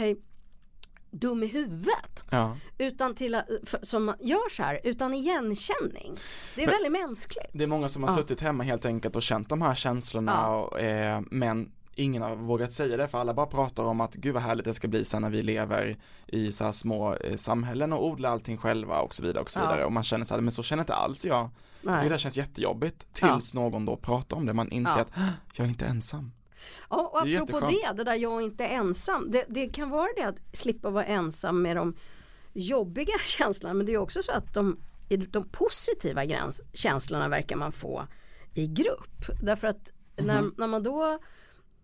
[1.11, 2.57] dum i huvudet ja.
[2.77, 6.17] utan till för, som gör så här, utan igenkänning.
[6.55, 7.49] Det är Men- väldigt mänskligt.
[7.53, 8.15] Det är många som har Ja.
[8.15, 10.55] suttit hemma helt enkelt och känt de här känslorna Ja.
[10.63, 14.33] och, eh, men ingen har vågat säga det för alla bara pratar om att gud
[14.33, 17.93] vad härligt det ska bli sen när vi lever i så här små eh, samhällen
[17.93, 20.41] och odlar allting själva och så vidare och så vidare och man känner så här,
[20.41, 21.37] men så känner inte alls jag.
[21.37, 21.49] Jag
[21.81, 22.03] tycker Nej.
[22.03, 25.21] det här känns jättejobbigt tills någon då pratar om det, man inser att "Hå,
[25.53, 26.31] jag är inte ensam.
[26.89, 29.31] Ja, och Det apropå det, det där jag inte är ensam.
[29.31, 31.95] Det, det kan vara det att slippa vara ensam med de
[32.53, 33.73] jobbiga känslorna.
[33.73, 34.79] Men det är också så att de,
[35.29, 38.07] de positiva gräns, känslorna verkar man få
[38.53, 39.25] i grupp.
[39.41, 40.53] Därför att när, Mhm.
[40.57, 41.19] när man då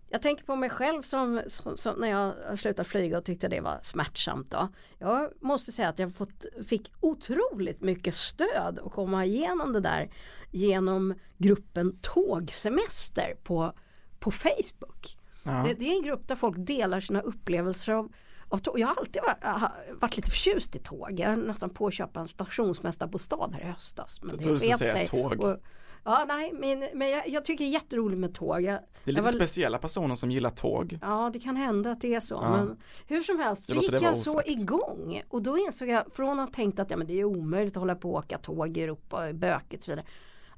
[0.10, 3.62] jag tänker på mig själv som, som, som när jag slutade flyga och tyckte det
[3.62, 4.52] var smärtsamt.
[4.52, 4.68] Då.
[5.00, 10.10] Jag måste säga att jag fått, fick otroligt mycket stöd att komma igenom det där
[10.52, 13.74] genom gruppen Tågsemester på,
[14.20, 15.18] på Facebook.
[15.44, 15.52] Ja.
[15.68, 18.12] Det, det är en grupp där folk delar sina upplevelser av,
[18.50, 18.80] av tåg.
[18.80, 21.10] Jag har alltid varit, har varit lite förtjust i tåg.
[21.20, 24.22] Jag är nästan på att köpa en stationsmästarbostad här i höstas.
[24.22, 25.44] Men Jag trodde du skulle säga tåg.
[25.44, 25.58] Och,
[26.04, 28.62] ja, nej, men, men jag, jag tycker det är jätteroligt med tåg.
[28.62, 31.00] Jag, Det är lite var- speciella personer som gillar tåg.
[31.02, 32.36] Ja det kan hända att det är så.
[32.42, 32.52] Ja.
[32.52, 35.22] Men hur som helst så gick jag så igång.
[35.30, 37.82] Och då insåg jag från att ha tänkt att ja, men det är omöjligt att
[37.82, 40.06] hålla på och åka tåg i Europa bökigt och så vidare.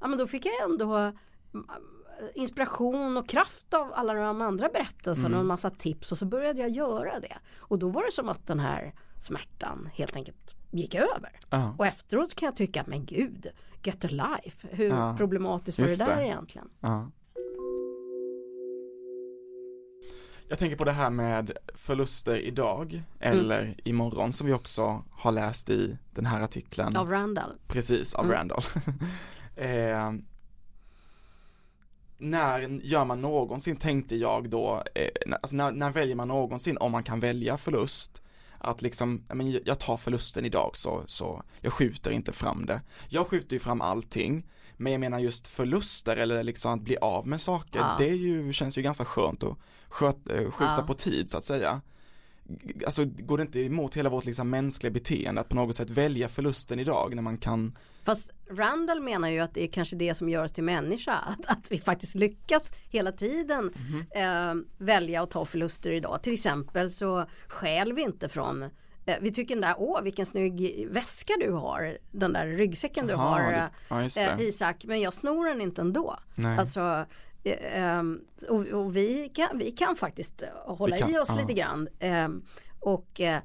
[0.00, 1.12] Ja men då fick jag ändå
[2.34, 5.38] inspiration och kraft av alla de andra berättelserna Mm.
[5.38, 7.38] och en massa tips och så började jag göra det.
[7.58, 11.40] Och då var det som att den här smärtan helt enkelt gick över.
[11.50, 11.74] Ja.
[11.78, 13.46] Och efteråt kan jag tycka, men gud,
[13.84, 14.68] get a life.
[14.70, 16.24] Hur Ja, problematiskt var det just där det.
[16.26, 16.68] egentligen?
[16.80, 17.10] Ja.
[20.50, 25.70] Jag tänker på det här med förluster idag eller imorgon som vi också har läst
[25.70, 26.96] i den här artikeln.
[26.96, 27.52] Av Randall.
[27.66, 28.36] Precis, av Mm.
[28.36, 28.62] Randall.
[29.56, 30.12] eh,
[32.18, 36.76] när gör man någonsin, tänkte jag då, eh, när- alltså när, när väljer man någonsin
[36.78, 38.22] om man kan välja förlust?
[38.58, 42.80] Att liksom, men jag tar förlusten idag så, så jag skjuter inte fram det.
[43.08, 47.26] Jag skjuter ju fram allting, men jag menar just förluster eller liksom att bli av
[47.26, 47.94] med saker, Ja.
[47.98, 49.56] det är ju, känns ju ganska skönt att
[49.88, 50.84] sköt, eh, skjuta Ja.
[50.86, 51.80] på tid så att säga.
[52.86, 56.28] Alltså går det inte emot hela vårt liksom mänskliga beteende att på något sätt välja
[56.28, 60.28] förlusten idag när man kan Fast Randall menar ju att det är kanske det som
[60.28, 61.12] gör oss till människa.
[61.14, 64.04] Att, att vi faktiskt lyckas hela tiden Mhm.
[64.10, 66.22] eh, välja att ta förluster idag.
[66.22, 68.62] Till exempel så stjäl vi inte från
[69.06, 73.12] eh, vi tycker den där, åh vilken snygg väska du har, den där ryggsäcken du
[73.12, 74.40] Jaha, har det- ja, eh.
[74.40, 76.18] Isak, men jag snor den inte ändå.
[76.34, 76.58] Nej.
[76.58, 77.06] Alltså,
[77.44, 81.40] ehm, och, och vi, kan, vi kan faktiskt eh, hålla kan, i oss ja.
[81.40, 82.42] lite grann ehm,
[82.80, 83.40] och eh,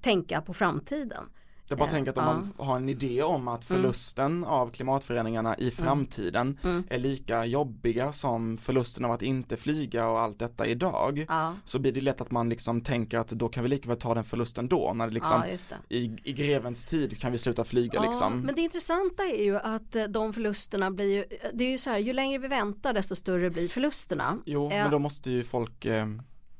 [0.00, 1.24] tänka på framtiden.
[1.72, 3.82] Jag bara Eh, tänker att om man har en idé om att Mm.
[3.82, 6.84] förlusten av klimatförändringarna i framtiden Mm.
[6.90, 11.26] är lika jobbiga som förlusten av att inte flyga och allt detta idag
[11.64, 14.14] så blir det lätt att man liksom tänker att då kan vi lika väl ta
[14.14, 15.42] den förlusten då när det liksom
[15.88, 15.96] det.
[15.96, 18.40] i, i grevens tid kan vi sluta flyga liksom.
[18.40, 21.90] men det intressanta är ju att eh, de förlusterna blir ju, det är ju så
[21.90, 24.38] här, ju längre vi väntar desto större blir förlusterna.
[24.46, 26.06] Jo, Eh, men då måste ju folk eh,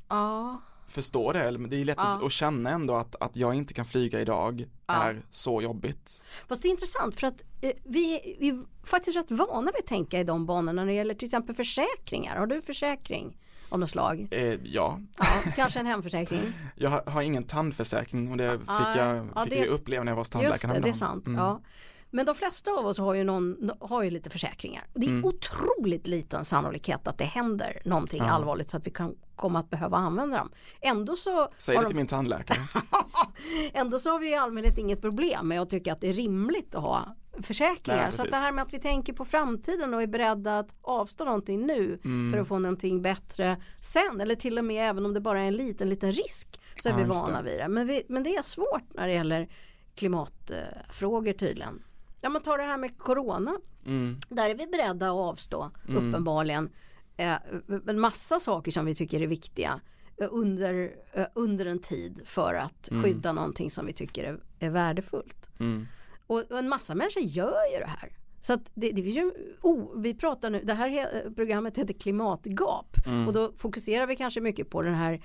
[0.09, 0.61] Ja,
[0.93, 2.25] förstå det, eller det är lätt att, Ja.
[2.27, 4.93] att känna ändå att, att jag inte kan flyga idag Ja.
[5.03, 6.23] är så jobbigt.
[6.47, 9.87] fast det är intressant för att eh, vi, vi är faktiskt rätt vana vid att
[9.87, 12.37] tänka i de banorna när det gäller till exempel försäkringar.
[12.37, 13.37] Har du försäkring
[13.69, 14.27] av något slag?
[14.31, 15.25] Eh, ja, Ja,
[15.55, 16.41] kanske en hemförsäkring.
[16.75, 20.11] jag har, har ingen tandförsäkring och det fick jag, ja, fick det- jag uppleva när
[20.11, 21.27] jag var hos Just tandläkaren det, det är sant.
[21.27, 21.39] Mm.
[21.39, 21.61] Ja.
[22.15, 24.83] Men de flesta av oss har ju, någon, har ju lite försäkringar.
[24.93, 25.25] Det är Mm.
[25.25, 28.31] otroligt liten sannolikhet att det händer någonting Ja.
[28.31, 30.51] allvarligt så att vi kan komma att behöva använda dem.
[30.81, 32.57] Ändå så Säg det de till min tandläkare.
[33.73, 36.75] Ändå så har vi i allmänhet inget problem med att tycka att det är rimligt
[36.75, 38.01] att ha försäkringar.
[38.03, 41.25] Nej, så det här med att vi tänker på framtiden och är beredda att avstå
[41.25, 42.31] någonting nu Mm.
[42.33, 44.21] för att få någonting bättre sen.
[44.21, 46.93] Eller till och med även om det bara är en liten, liten risk så är
[46.93, 47.49] Ja, vi vana det.
[47.51, 47.67] vid det.
[47.67, 49.47] Men, vi, men det är svårt när det gäller
[49.95, 51.83] klimatfrågor tydligen.
[52.23, 53.59] Ja men ta det här med corona.
[53.85, 54.15] Mm.
[54.29, 56.69] Där är vi beredda att avstå uppenbarligen
[57.17, 57.35] eh,
[57.87, 59.79] en massa saker som vi tycker är viktiga
[60.21, 64.69] eh, under, eh, under en tid för att skydda någonting som vi tycker är, är
[64.69, 65.49] värdefullt.
[65.59, 65.85] Mm.
[66.27, 68.17] Och, och en massa människor gör ju det här.
[68.41, 69.31] Så att det, det är ju,
[69.61, 73.27] oh, vi pratar nu, det här programmet heter klimatgap Mm.
[73.27, 75.21] och då fokuserar vi kanske mycket på den här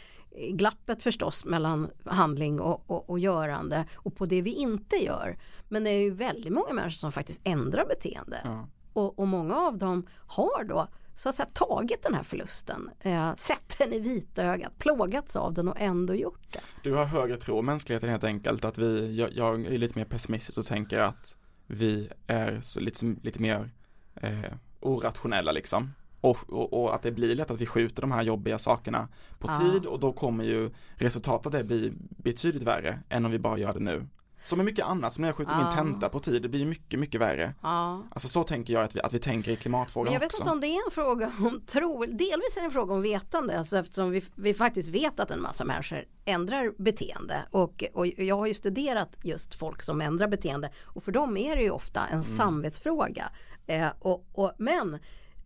[0.51, 5.39] glappet förstås mellan handling och, och, och görande och på det vi inte gör.
[5.69, 8.69] Men det är ju väldigt många människor som faktiskt ändrar beteende Ja.
[8.93, 13.35] och, och många av dem har då så att säga tagit den här förlusten, eh,
[13.35, 16.61] sett den i vitögat, plågats av den och ändå gjort det.
[16.83, 20.59] Du har högre tro mänskligheten helt enkelt, att vi, jag, jag är lite mer pessimistisk
[20.59, 21.37] och tänker att
[21.67, 23.71] vi är så lite, lite mer
[24.15, 25.93] eh, orationella liksom.
[26.21, 29.49] Och, och, och att det blir lätt att vi skjuter de här jobbiga sakerna på
[29.49, 29.61] Ja.
[29.61, 33.59] tid och då kommer ju resultatet av det bli betydligt värre än om vi bara
[33.59, 34.07] gör det nu.
[34.43, 35.59] Som med mycket annat, som när jag skjuter Ja.
[35.65, 37.55] min tenta på tid, det blir mycket, mycket värre.
[37.63, 38.03] Ja.
[38.11, 40.43] Alltså så tänker jag att vi, att vi tänker i klimatfrågan jag vet också.
[40.43, 43.59] inte om det är en fråga om tro, delvis är det en fråga om vetande
[43.59, 48.37] alltså eftersom vi, vi faktiskt vet att en massa människor ändrar beteende och, och jag
[48.37, 52.07] har ju studerat just folk som ändrar beteende och för dem är det ju ofta
[52.07, 53.31] en samvetsfråga.
[53.67, 54.99] Eh, och, och, men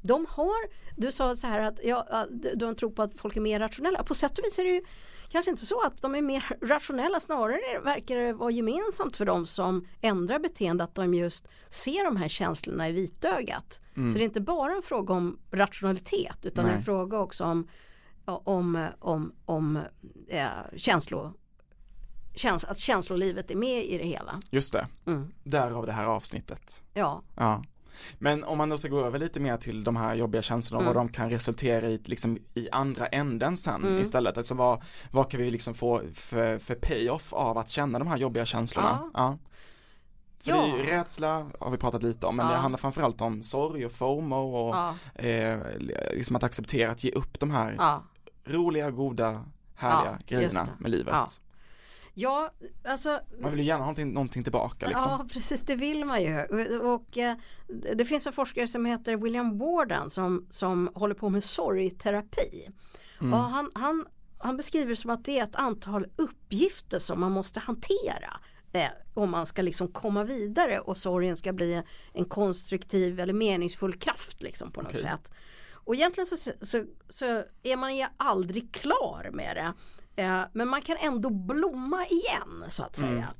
[0.03, 3.61] de har, du sa så här att ja, de tror på att folk är mer
[3.61, 4.03] rationella.
[4.03, 4.83] På sätt och vis är det ju
[5.29, 7.21] kanske inte så att de är mer rationella.
[7.21, 12.17] Snarare verkar det vara gemensamt för dem som ändrar beteende att de just ser de
[12.17, 13.81] här känslorna i vitögat.
[13.97, 14.13] Mm.
[14.13, 16.75] Så det är inte bara en fråga om rationalitet utan Nej.
[16.75, 17.69] en fråga också om,
[18.25, 19.79] om, om, om
[20.29, 21.33] äh, känslo,
[22.35, 24.41] käns att känslolivet är med i det hela.
[24.51, 25.33] Just det, mm.
[25.45, 26.85] därav det här avsnittet.
[26.95, 27.23] Ja.
[27.37, 27.65] ja.
[28.19, 30.95] Men om man då ska gå över lite mer till de här jobbiga känslorna mm.
[30.95, 33.99] vad de kan resultera i liksom i andra änden sen mm.
[33.99, 34.37] istället.
[34.37, 38.17] Alltså vad, vad kan vi liksom få för, för payoff av att känna de här
[38.17, 38.99] jobbiga känslorna?
[39.03, 39.11] Ja.
[39.15, 39.39] ja.
[40.45, 40.57] För ja.
[40.57, 42.53] det är ju rädsla har vi pratat lite om men ja.
[42.53, 44.95] det handlar framförallt om sorg och FOMO och ja.
[45.15, 45.59] eh,
[46.13, 48.01] liksom att acceptera att ge upp de här
[48.45, 51.15] roliga, goda, härliga grejerna med livet.
[52.15, 52.53] Ja,
[52.85, 53.21] alltså.
[53.41, 55.11] Man vill ju gärna ha någonting, någonting tillbaka liksom.
[55.11, 56.79] Ja, precis det vill man ju.
[56.79, 57.37] Och eh,
[57.95, 62.69] det finns en forskare som heter William Warden som, som håller på med sorgterapi.
[63.21, 63.35] Mm.
[63.35, 64.07] Och han, han,
[64.39, 68.41] han beskriver som att det är ett antal uppgifter som man måste hantera
[68.73, 73.95] eh, om man ska liksom komma vidare och sorgen ska bli en konstruktiv eller meningsfull
[73.95, 75.03] kraft liksom på något okay.
[75.03, 75.31] sätt.
[75.85, 79.73] Och egentligen så, så, så, är man ju aldrig klar med det.
[80.17, 83.11] Eh, men man kan ändå blomma igen så att säga.
[83.11, 83.35] Mm.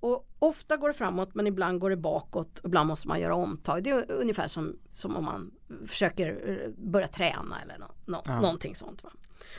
[0.00, 2.60] Och ofta går det framåt men ibland går det bakåt.
[2.64, 3.82] Ibland måste man göra omtag.
[3.82, 5.50] Det är ungefär som, som om man
[5.86, 8.40] försöker eh, börja träna eller no, no, ja.
[8.40, 9.04] någonting sånt.
[9.04, 9.10] Va?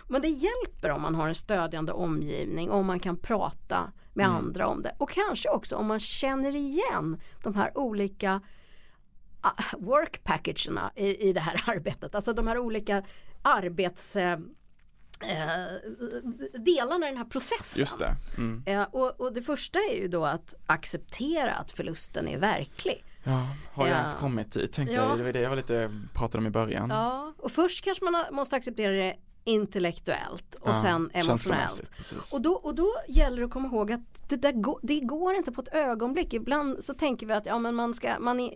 [0.07, 4.25] Men det hjälper om man har en stödjande omgivning och om man kan prata med
[4.25, 4.37] mm.
[4.37, 4.95] andra om det.
[4.97, 8.41] Och kanske också om man känner igen de här olika
[9.41, 12.15] ah, work packagerna i, i det här arbetet.
[12.15, 13.03] Alltså de här olika
[13.41, 14.15] arbets
[15.21, 17.79] eh, delarna i den här processen.
[17.79, 18.15] Just det.
[18.37, 18.63] Mm.
[18.65, 23.03] Eh, och, och, det första är ju då att acceptera att förlusten är verklig.
[23.23, 24.73] Ja, har jag ens kommit dit?
[24.73, 25.09] Tänkte ja.
[25.09, 26.89] jag, det var det jag var lite pratade om i början.
[26.89, 31.81] Ja, och först kanske man måste acceptera det intellektuellt och ja, sen emotionellt.
[32.33, 35.35] Och då, och då gäller det att komma ihåg att det, där går, det går
[35.35, 36.33] inte på ett ögonblick.
[36.33, 38.53] Ibland så tänker vi att ja, men man ska, man är,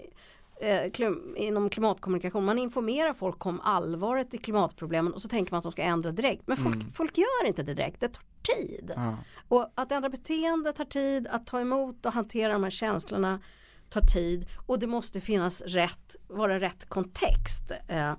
[0.59, 5.57] eh, klim, inom klimatkommunikation, man informerar folk om allvaret i klimatproblemen och så tänker man
[5.57, 6.47] att de ska ändra direkt.
[6.47, 6.91] Men folk, mm.
[6.91, 8.23] folk gör inte det direkt, det tar
[8.55, 8.91] tid.
[8.95, 9.15] Ja.
[9.47, 13.41] Och att ändra beteende tar tid, att ta emot och hantera de här känslorna
[13.89, 17.71] tar tid och det måste finnas rätt, vara rätt kontext.
[17.87, 18.13] Eh,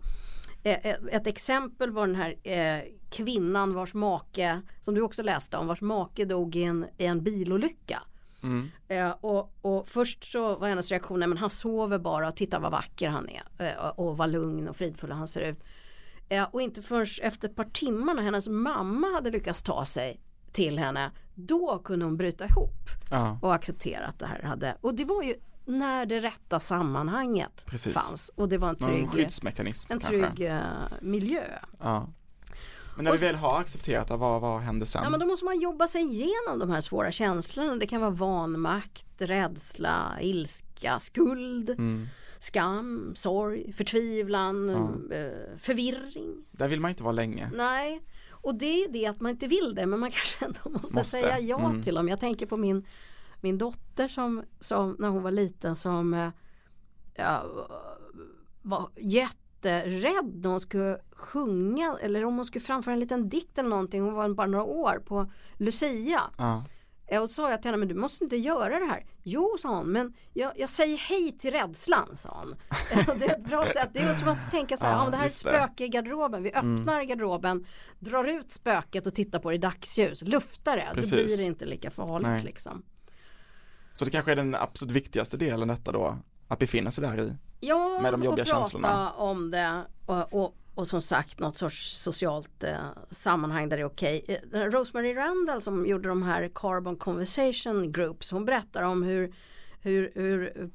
[0.63, 5.67] Eh, ett exempel var den här eh, kvinnan vars make, som du också läste om,
[5.67, 8.03] vars make dog i en, i en bilolycka.
[8.43, 8.71] Mm.
[8.89, 12.73] Eh, och, och, först så var hennes reaktion, men han sover bara och titta vad
[12.73, 13.43] vacker han är.
[13.59, 15.65] Eh, och vad lugn och fridfull han ser ut.
[16.29, 20.21] Eh, och inte förrän efter ett par timmar när hennes mamma hade lyckats ta sig
[20.53, 22.89] till henne, då kunde hon bryta ihop.
[23.11, 23.39] Ja.
[23.43, 27.95] Och acceptera att det här hade, och det var ju när det rätta sammanhanget Precis.
[27.95, 28.31] fanns.
[28.35, 29.09] Och det var en trygg,
[29.89, 30.61] en trygg uh,
[31.01, 31.45] miljö.
[31.79, 32.09] Ja.
[32.97, 35.03] Men när och vi väl har accepterat det, vad, vad händer sen?
[35.05, 37.77] Ja men då måste man jobba sig igenom de här svåra känslorna.
[37.77, 42.09] Det kan vara vanmakt, rädsla, ilska, skuld, mm.
[42.39, 45.17] skam, sorg, förtvivlan, ja.
[45.17, 46.45] Eh, förvirring.
[46.51, 47.51] Där vill man inte vara länge.
[47.55, 48.03] Nej.
[48.31, 51.05] Och det är det att man inte vill det men man kanske ändå måste, måste.
[51.05, 51.83] säga ja mm.
[51.83, 52.09] till dem.
[52.09, 52.85] Jag tänker på min
[53.41, 56.31] min dotter som, som när hon var liten som eh,
[57.15, 57.45] ja,
[58.63, 58.89] var
[59.65, 64.03] jätterädd när hon skulle sjunga eller om hon skulle framföra en liten dikt eller någonting.
[64.03, 66.21] Hon var bara några år på Lucia.
[66.39, 66.65] Ja.
[67.21, 69.07] Och sa jag till henne, men du måste inte göra det här.
[69.23, 72.55] Jo, sa hon, men jag, jag säger hej till rädslan, sa hon.
[73.19, 75.25] det är ett bra sätt, det är som att tänka så här, ja, det här
[75.25, 76.43] är spöke i garderoben.
[76.43, 76.79] Vi mm.
[76.79, 77.09] öppnar mm.
[77.09, 77.67] garderoben,
[77.99, 80.89] drar ut spöket och tittar på det i dagsljus, luftar det.
[80.95, 81.11] Precis.
[81.11, 82.43] Då blir det inte lika farligt Nej.
[82.43, 82.83] liksom.
[83.93, 86.19] Så det kanske är den absolut viktigaste delen detta då,
[86.51, 87.37] att befinna sig där i.
[87.61, 89.13] Ja, med de jobbiga och prata känslorna.
[89.13, 92.77] om det och, och, och, som sagt något sorts socialt eh,
[93.11, 94.23] sammanhang där det är okej.
[94.25, 94.63] Okay.
[94.63, 99.35] Eh, Rosemary Randall som gjorde de här Carbon Conversation Groups, hon berättar om hur,
[99.81, 100.71] hur, hur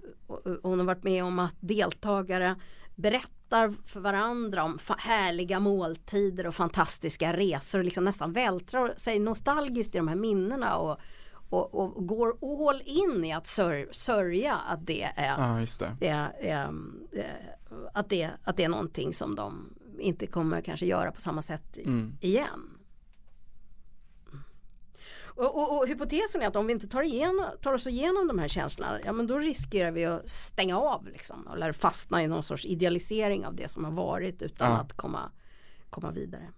[0.63, 2.55] hon har varit med om att deltagare
[2.95, 9.95] berättar för varandra om härliga måltider och fantastiska resor och liksom nästan vältrar sig nostalgiskt
[9.95, 10.99] i de här minnena och
[11.49, 15.65] och, och, går all in i att sör, sörja att det är, ja,
[15.99, 16.07] det.
[16.07, 16.73] Är, är,
[17.93, 21.77] att, det, att det är någonting som de inte kommer kanske göra på samma sätt
[21.77, 22.17] mm.
[22.21, 22.75] igen.
[25.35, 28.39] Och, och, och, hypotesen är att om vi inte tar, igenom, tar oss igenom de
[28.39, 32.43] här känslorna, ja men då riskerar vi att stänga av liksom, eller fastna i någon
[32.43, 34.77] sorts idealisering av det som har varit utan ja.
[34.77, 35.31] att komma,
[35.89, 36.49] komma vidare.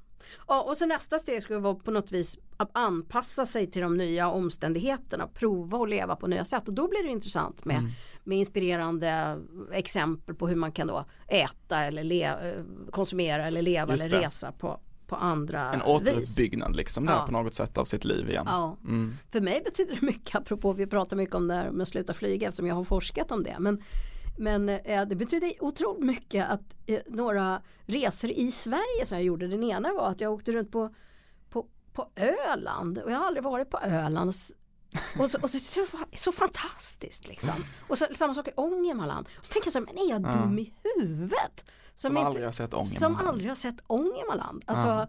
[0.47, 3.97] Ja, och så nästa steg skulle vara på något vis att anpassa sig till de
[3.97, 7.91] nya omständigheterna, prova att leva på nya sätt och då blir det intressant med, Mm.
[8.23, 9.37] med inspirerande
[9.71, 14.17] exempel på hur man kan då äta eller le, eh, konsumera eller leva Just eller
[14.19, 14.25] det.
[14.27, 15.87] resa på, på andra En vis.
[15.87, 17.25] återuppbyggnad liksom där Ja.
[17.25, 18.45] på något sätt av sitt liv igen.
[18.47, 18.77] Ja.
[18.83, 19.13] Mm.
[19.31, 22.13] För mig betyder det mycket, apropå vi pratar mycket om det här med att sluta
[22.13, 23.55] flyga eftersom jag har forskat om det.
[23.59, 23.81] Men,
[24.37, 29.47] men eh, det betyder otroligt mycket att eh, några resor i Sverige som jag gjorde.
[29.47, 30.93] Den ena var att jag åkte runt på,
[31.49, 34.29] på, på Öland och jag har aldrig varit på Öland.
[34.29, 34.35] Och
[35.31, 37.53] så, och så, så, så fantastiskt liksom.
[37.87, 39.29] Och så, samma sak i Ångermanland.
[39.39, 41.65] Och så tänker jag så här, men är jag dum i huvudet?
[41.95, 43.27] Som, inte- aldrig har sett som Ångermanland.
[43.27, 44.63] aldrig har sett Ångermanland.
[44.67, 45.07] Alltså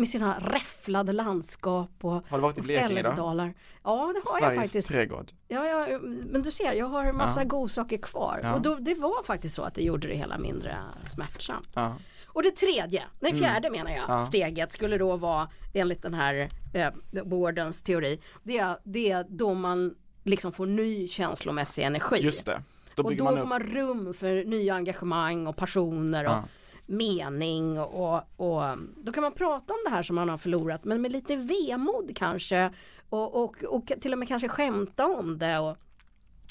[0.00, 3.08] med sina räfflade landskap och Har du varit i Blekinge då?
[3.10, 3.42] Ja det
[3.84, 4.88] har jag Sveriges faktiskt.
[4.88, 5.32] trädgård.
[5.48, 7.44] Ja, ja, men du ser, jag har en massa Ja.
[7.48, 8.40] godsaker kvar.
[8.42, 8.54] Ja.
[8.54, 10.76] Och då, det var faktiskt så att det gjorde det hela mindre
[11.06, 11.68] smärtsamt.
[11.74, 11.96] Ja.
[12.26, 14.18] Och det tredje, det fjärde menar jag, Mm.
[14.18, 14.24] Ja.
[14.24, 16.90] steget skulle då vara enligt den här eh,
[17.24, 18.20] Wardens teori.
[18.42, 19.94] Det är, det är då man
[20.24, 22.16] liksom får ny känslomässig energi.
[22.20, 22.62] Just det.
[22.94, 26.44] Då och då man får man rum för nya engagemang och passioner och Ja.
[26.90, 28.62] Mening och, och
[28.96, 32.12] då kan man prata om det här som man har förlorat men med lite vemod
[32.16, 32.70] kanske
[33.08, 35.76] och, och, och till och med kanske skämta om det och,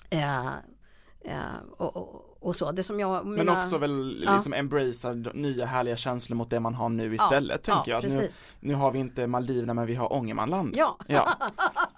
[0.09, 0.47] eh,
[1.21, 2.71] eh, och, och, så.
[2.71, 4.33] Det som jag, Men mina- också väl Ja.
[4.33, 8.03] liksom embracea d- nya härliga känslor mot det man har nu istället ja, tänker jag.
[8.03, 8.49] Nu, Precis.
[8.59, 10.73] nu har vi inte Maldiverna men vi har Ångermanland.
[10.77, 10.97] Ja.
[11.07, 11.29] Ja.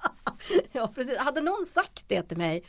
[0.71, 1.17] ja, precis.
[1.17, 2.63] Hade någon sagt det till mig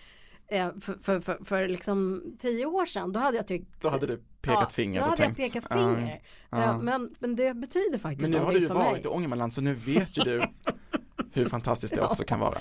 [0.48, 4.06] eh, för, för, för, för liksom tio år sedan då hade jag tyckt Då hade
[4.06, 5.36] du pekat ja, finger och tänkt.
[5.36, 6.20] pekat ja, finger.
[6.50, 6.62] ja.
[6.62, 9.02] Eh, Men, men det betyder faktiskt Men nu har någonting du ju för varit mig.
[9.04, 10.42] i Ångermanland så nu vet ju du
[11.32, 12.58] hur fantastiskt det också kan vara.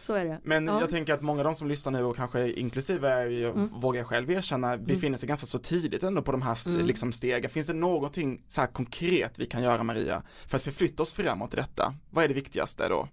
[0.00, 0.40] Så är det.
[0.44, 0.80] Men Ja.
[0.80, 3.68] jag tänker att många av de som lyssnar nu och kanske inklusive, jag Mm.
[3.80, 6.86] vågar jag själv erkänna, befinner sig ganska så tidigt ändå på de här Mm.
[6.86, 7.50] liksom stegen.
[7.50, 11.52] Finns det någonting så här konkret vi kan göra Maria för att förflytta oss framåt
[11.52, 11.94] i detta?
[12.10, 13.08] Vad är det viktigaste då?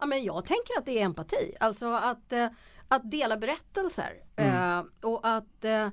[0.00, 2.48] Ja, men jag tänker att det är empati, alltså att, eh,
[2.88, 4.78] att dela berättelser Mm.
[4.78, 5.88] eh, och att eh,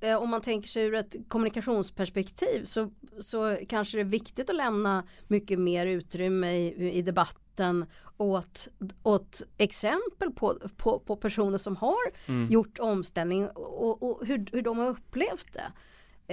[0.00, 2.90] eh, om man tänker sig ur ett kommunikationsperspektiv så,
[3.20, 7.86] så kanske det är viktigt att lämna mycket mer utrymme i, i debatten
[8.16, 8.68] åt,
[9.02, 11.96] åt exempel på, på, på personer som har
[12.26, 12.50] Mm.
[12.50, 15.72] gjort omställning och, och hur, hur de har upplevt det.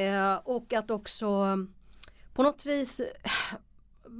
[0.02, 1.58] Eh, och att också
[2.34, 3.08] på något vis eh,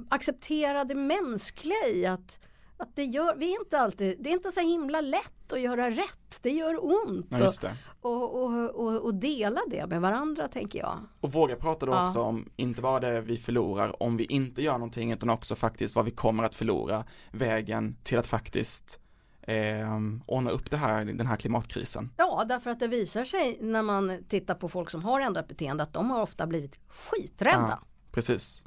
[0.08, 2.38] acceptera det mänskliga i att,
[2.76, 5.90] att det gör, vi är inte alltid, det är inte så himla lätt att göra
[5.90, 7.26] rätt, det gör ont.
[7.30, 7.76] Ja, det.
[8.00, 10.98] och, och, och, och dela det med varandra tänker jag.
[11.20, 12.02] Och våga prata då Ja.
[12.04, 15.96] också om inte bara det vi förlorar om vi inte gör någonting utan också faktiskt
[15.96, 19.00] vad vi kommer att förlora vägen till att faktiskt
[19.42, 22.10] eh, ordna upp det här, den här klimatkrisen.
[22.16, 25.82] Ja, därför att det visar sig när man tittar på folk som har ändrat beteende
[25.82, 27.78] att de har ofta blivit skiträdda.
[27.80, 27.86] Ja.
[28.12, 28.64] Precis.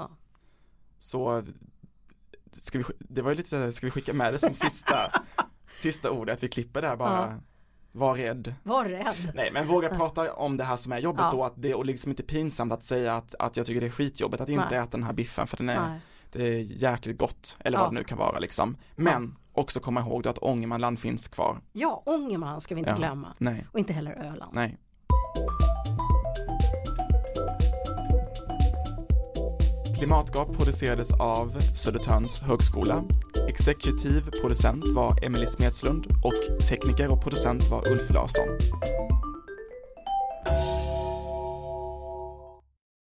[1.00, 1.44] Så
[2.52, 5.12] ska vi, det var ju lite så ska vi skicka med det som sista,
[5.78, 7.34] sista ordet, vi klipper där bara, Ja.
[7.92, 8.54] var rädd.
[8.64, 9.32] Var rädd.
[9.36, 11.32] Nej men våga prata om det här som är jobbigt Ja.
[11.32, 13.92] då, att det är liksom inte pinsamt att säga att, att jag tycker det är
[13.92, 14.80] skitjobbigt att inte Nej.
[14.80, 16.00] äta den här biffen för den är, Nej.
[16.32, 17.84] det är jäkligt gott, eller Ja.
[17.84, 18.78] vad det nu kan vara liksom.
[18.96, 21.58] Men också komma ihåg då att Ångermanland finns kvar.
[21.72, 22.98] Ja, Ångermanland ska vi inte Ja.
[22.98, 23.34] glömma.
[23.38, 24.52] Nej, Och inte heller Öland.
[24.54, 24.78] nej.
[30.00, 33.04] Klimatgap producerades av Södertörns högskola.
[33.48, 38.48] Exekutiv producent var Emelie Smedslund och tekniker och producent var Ulf Larsson.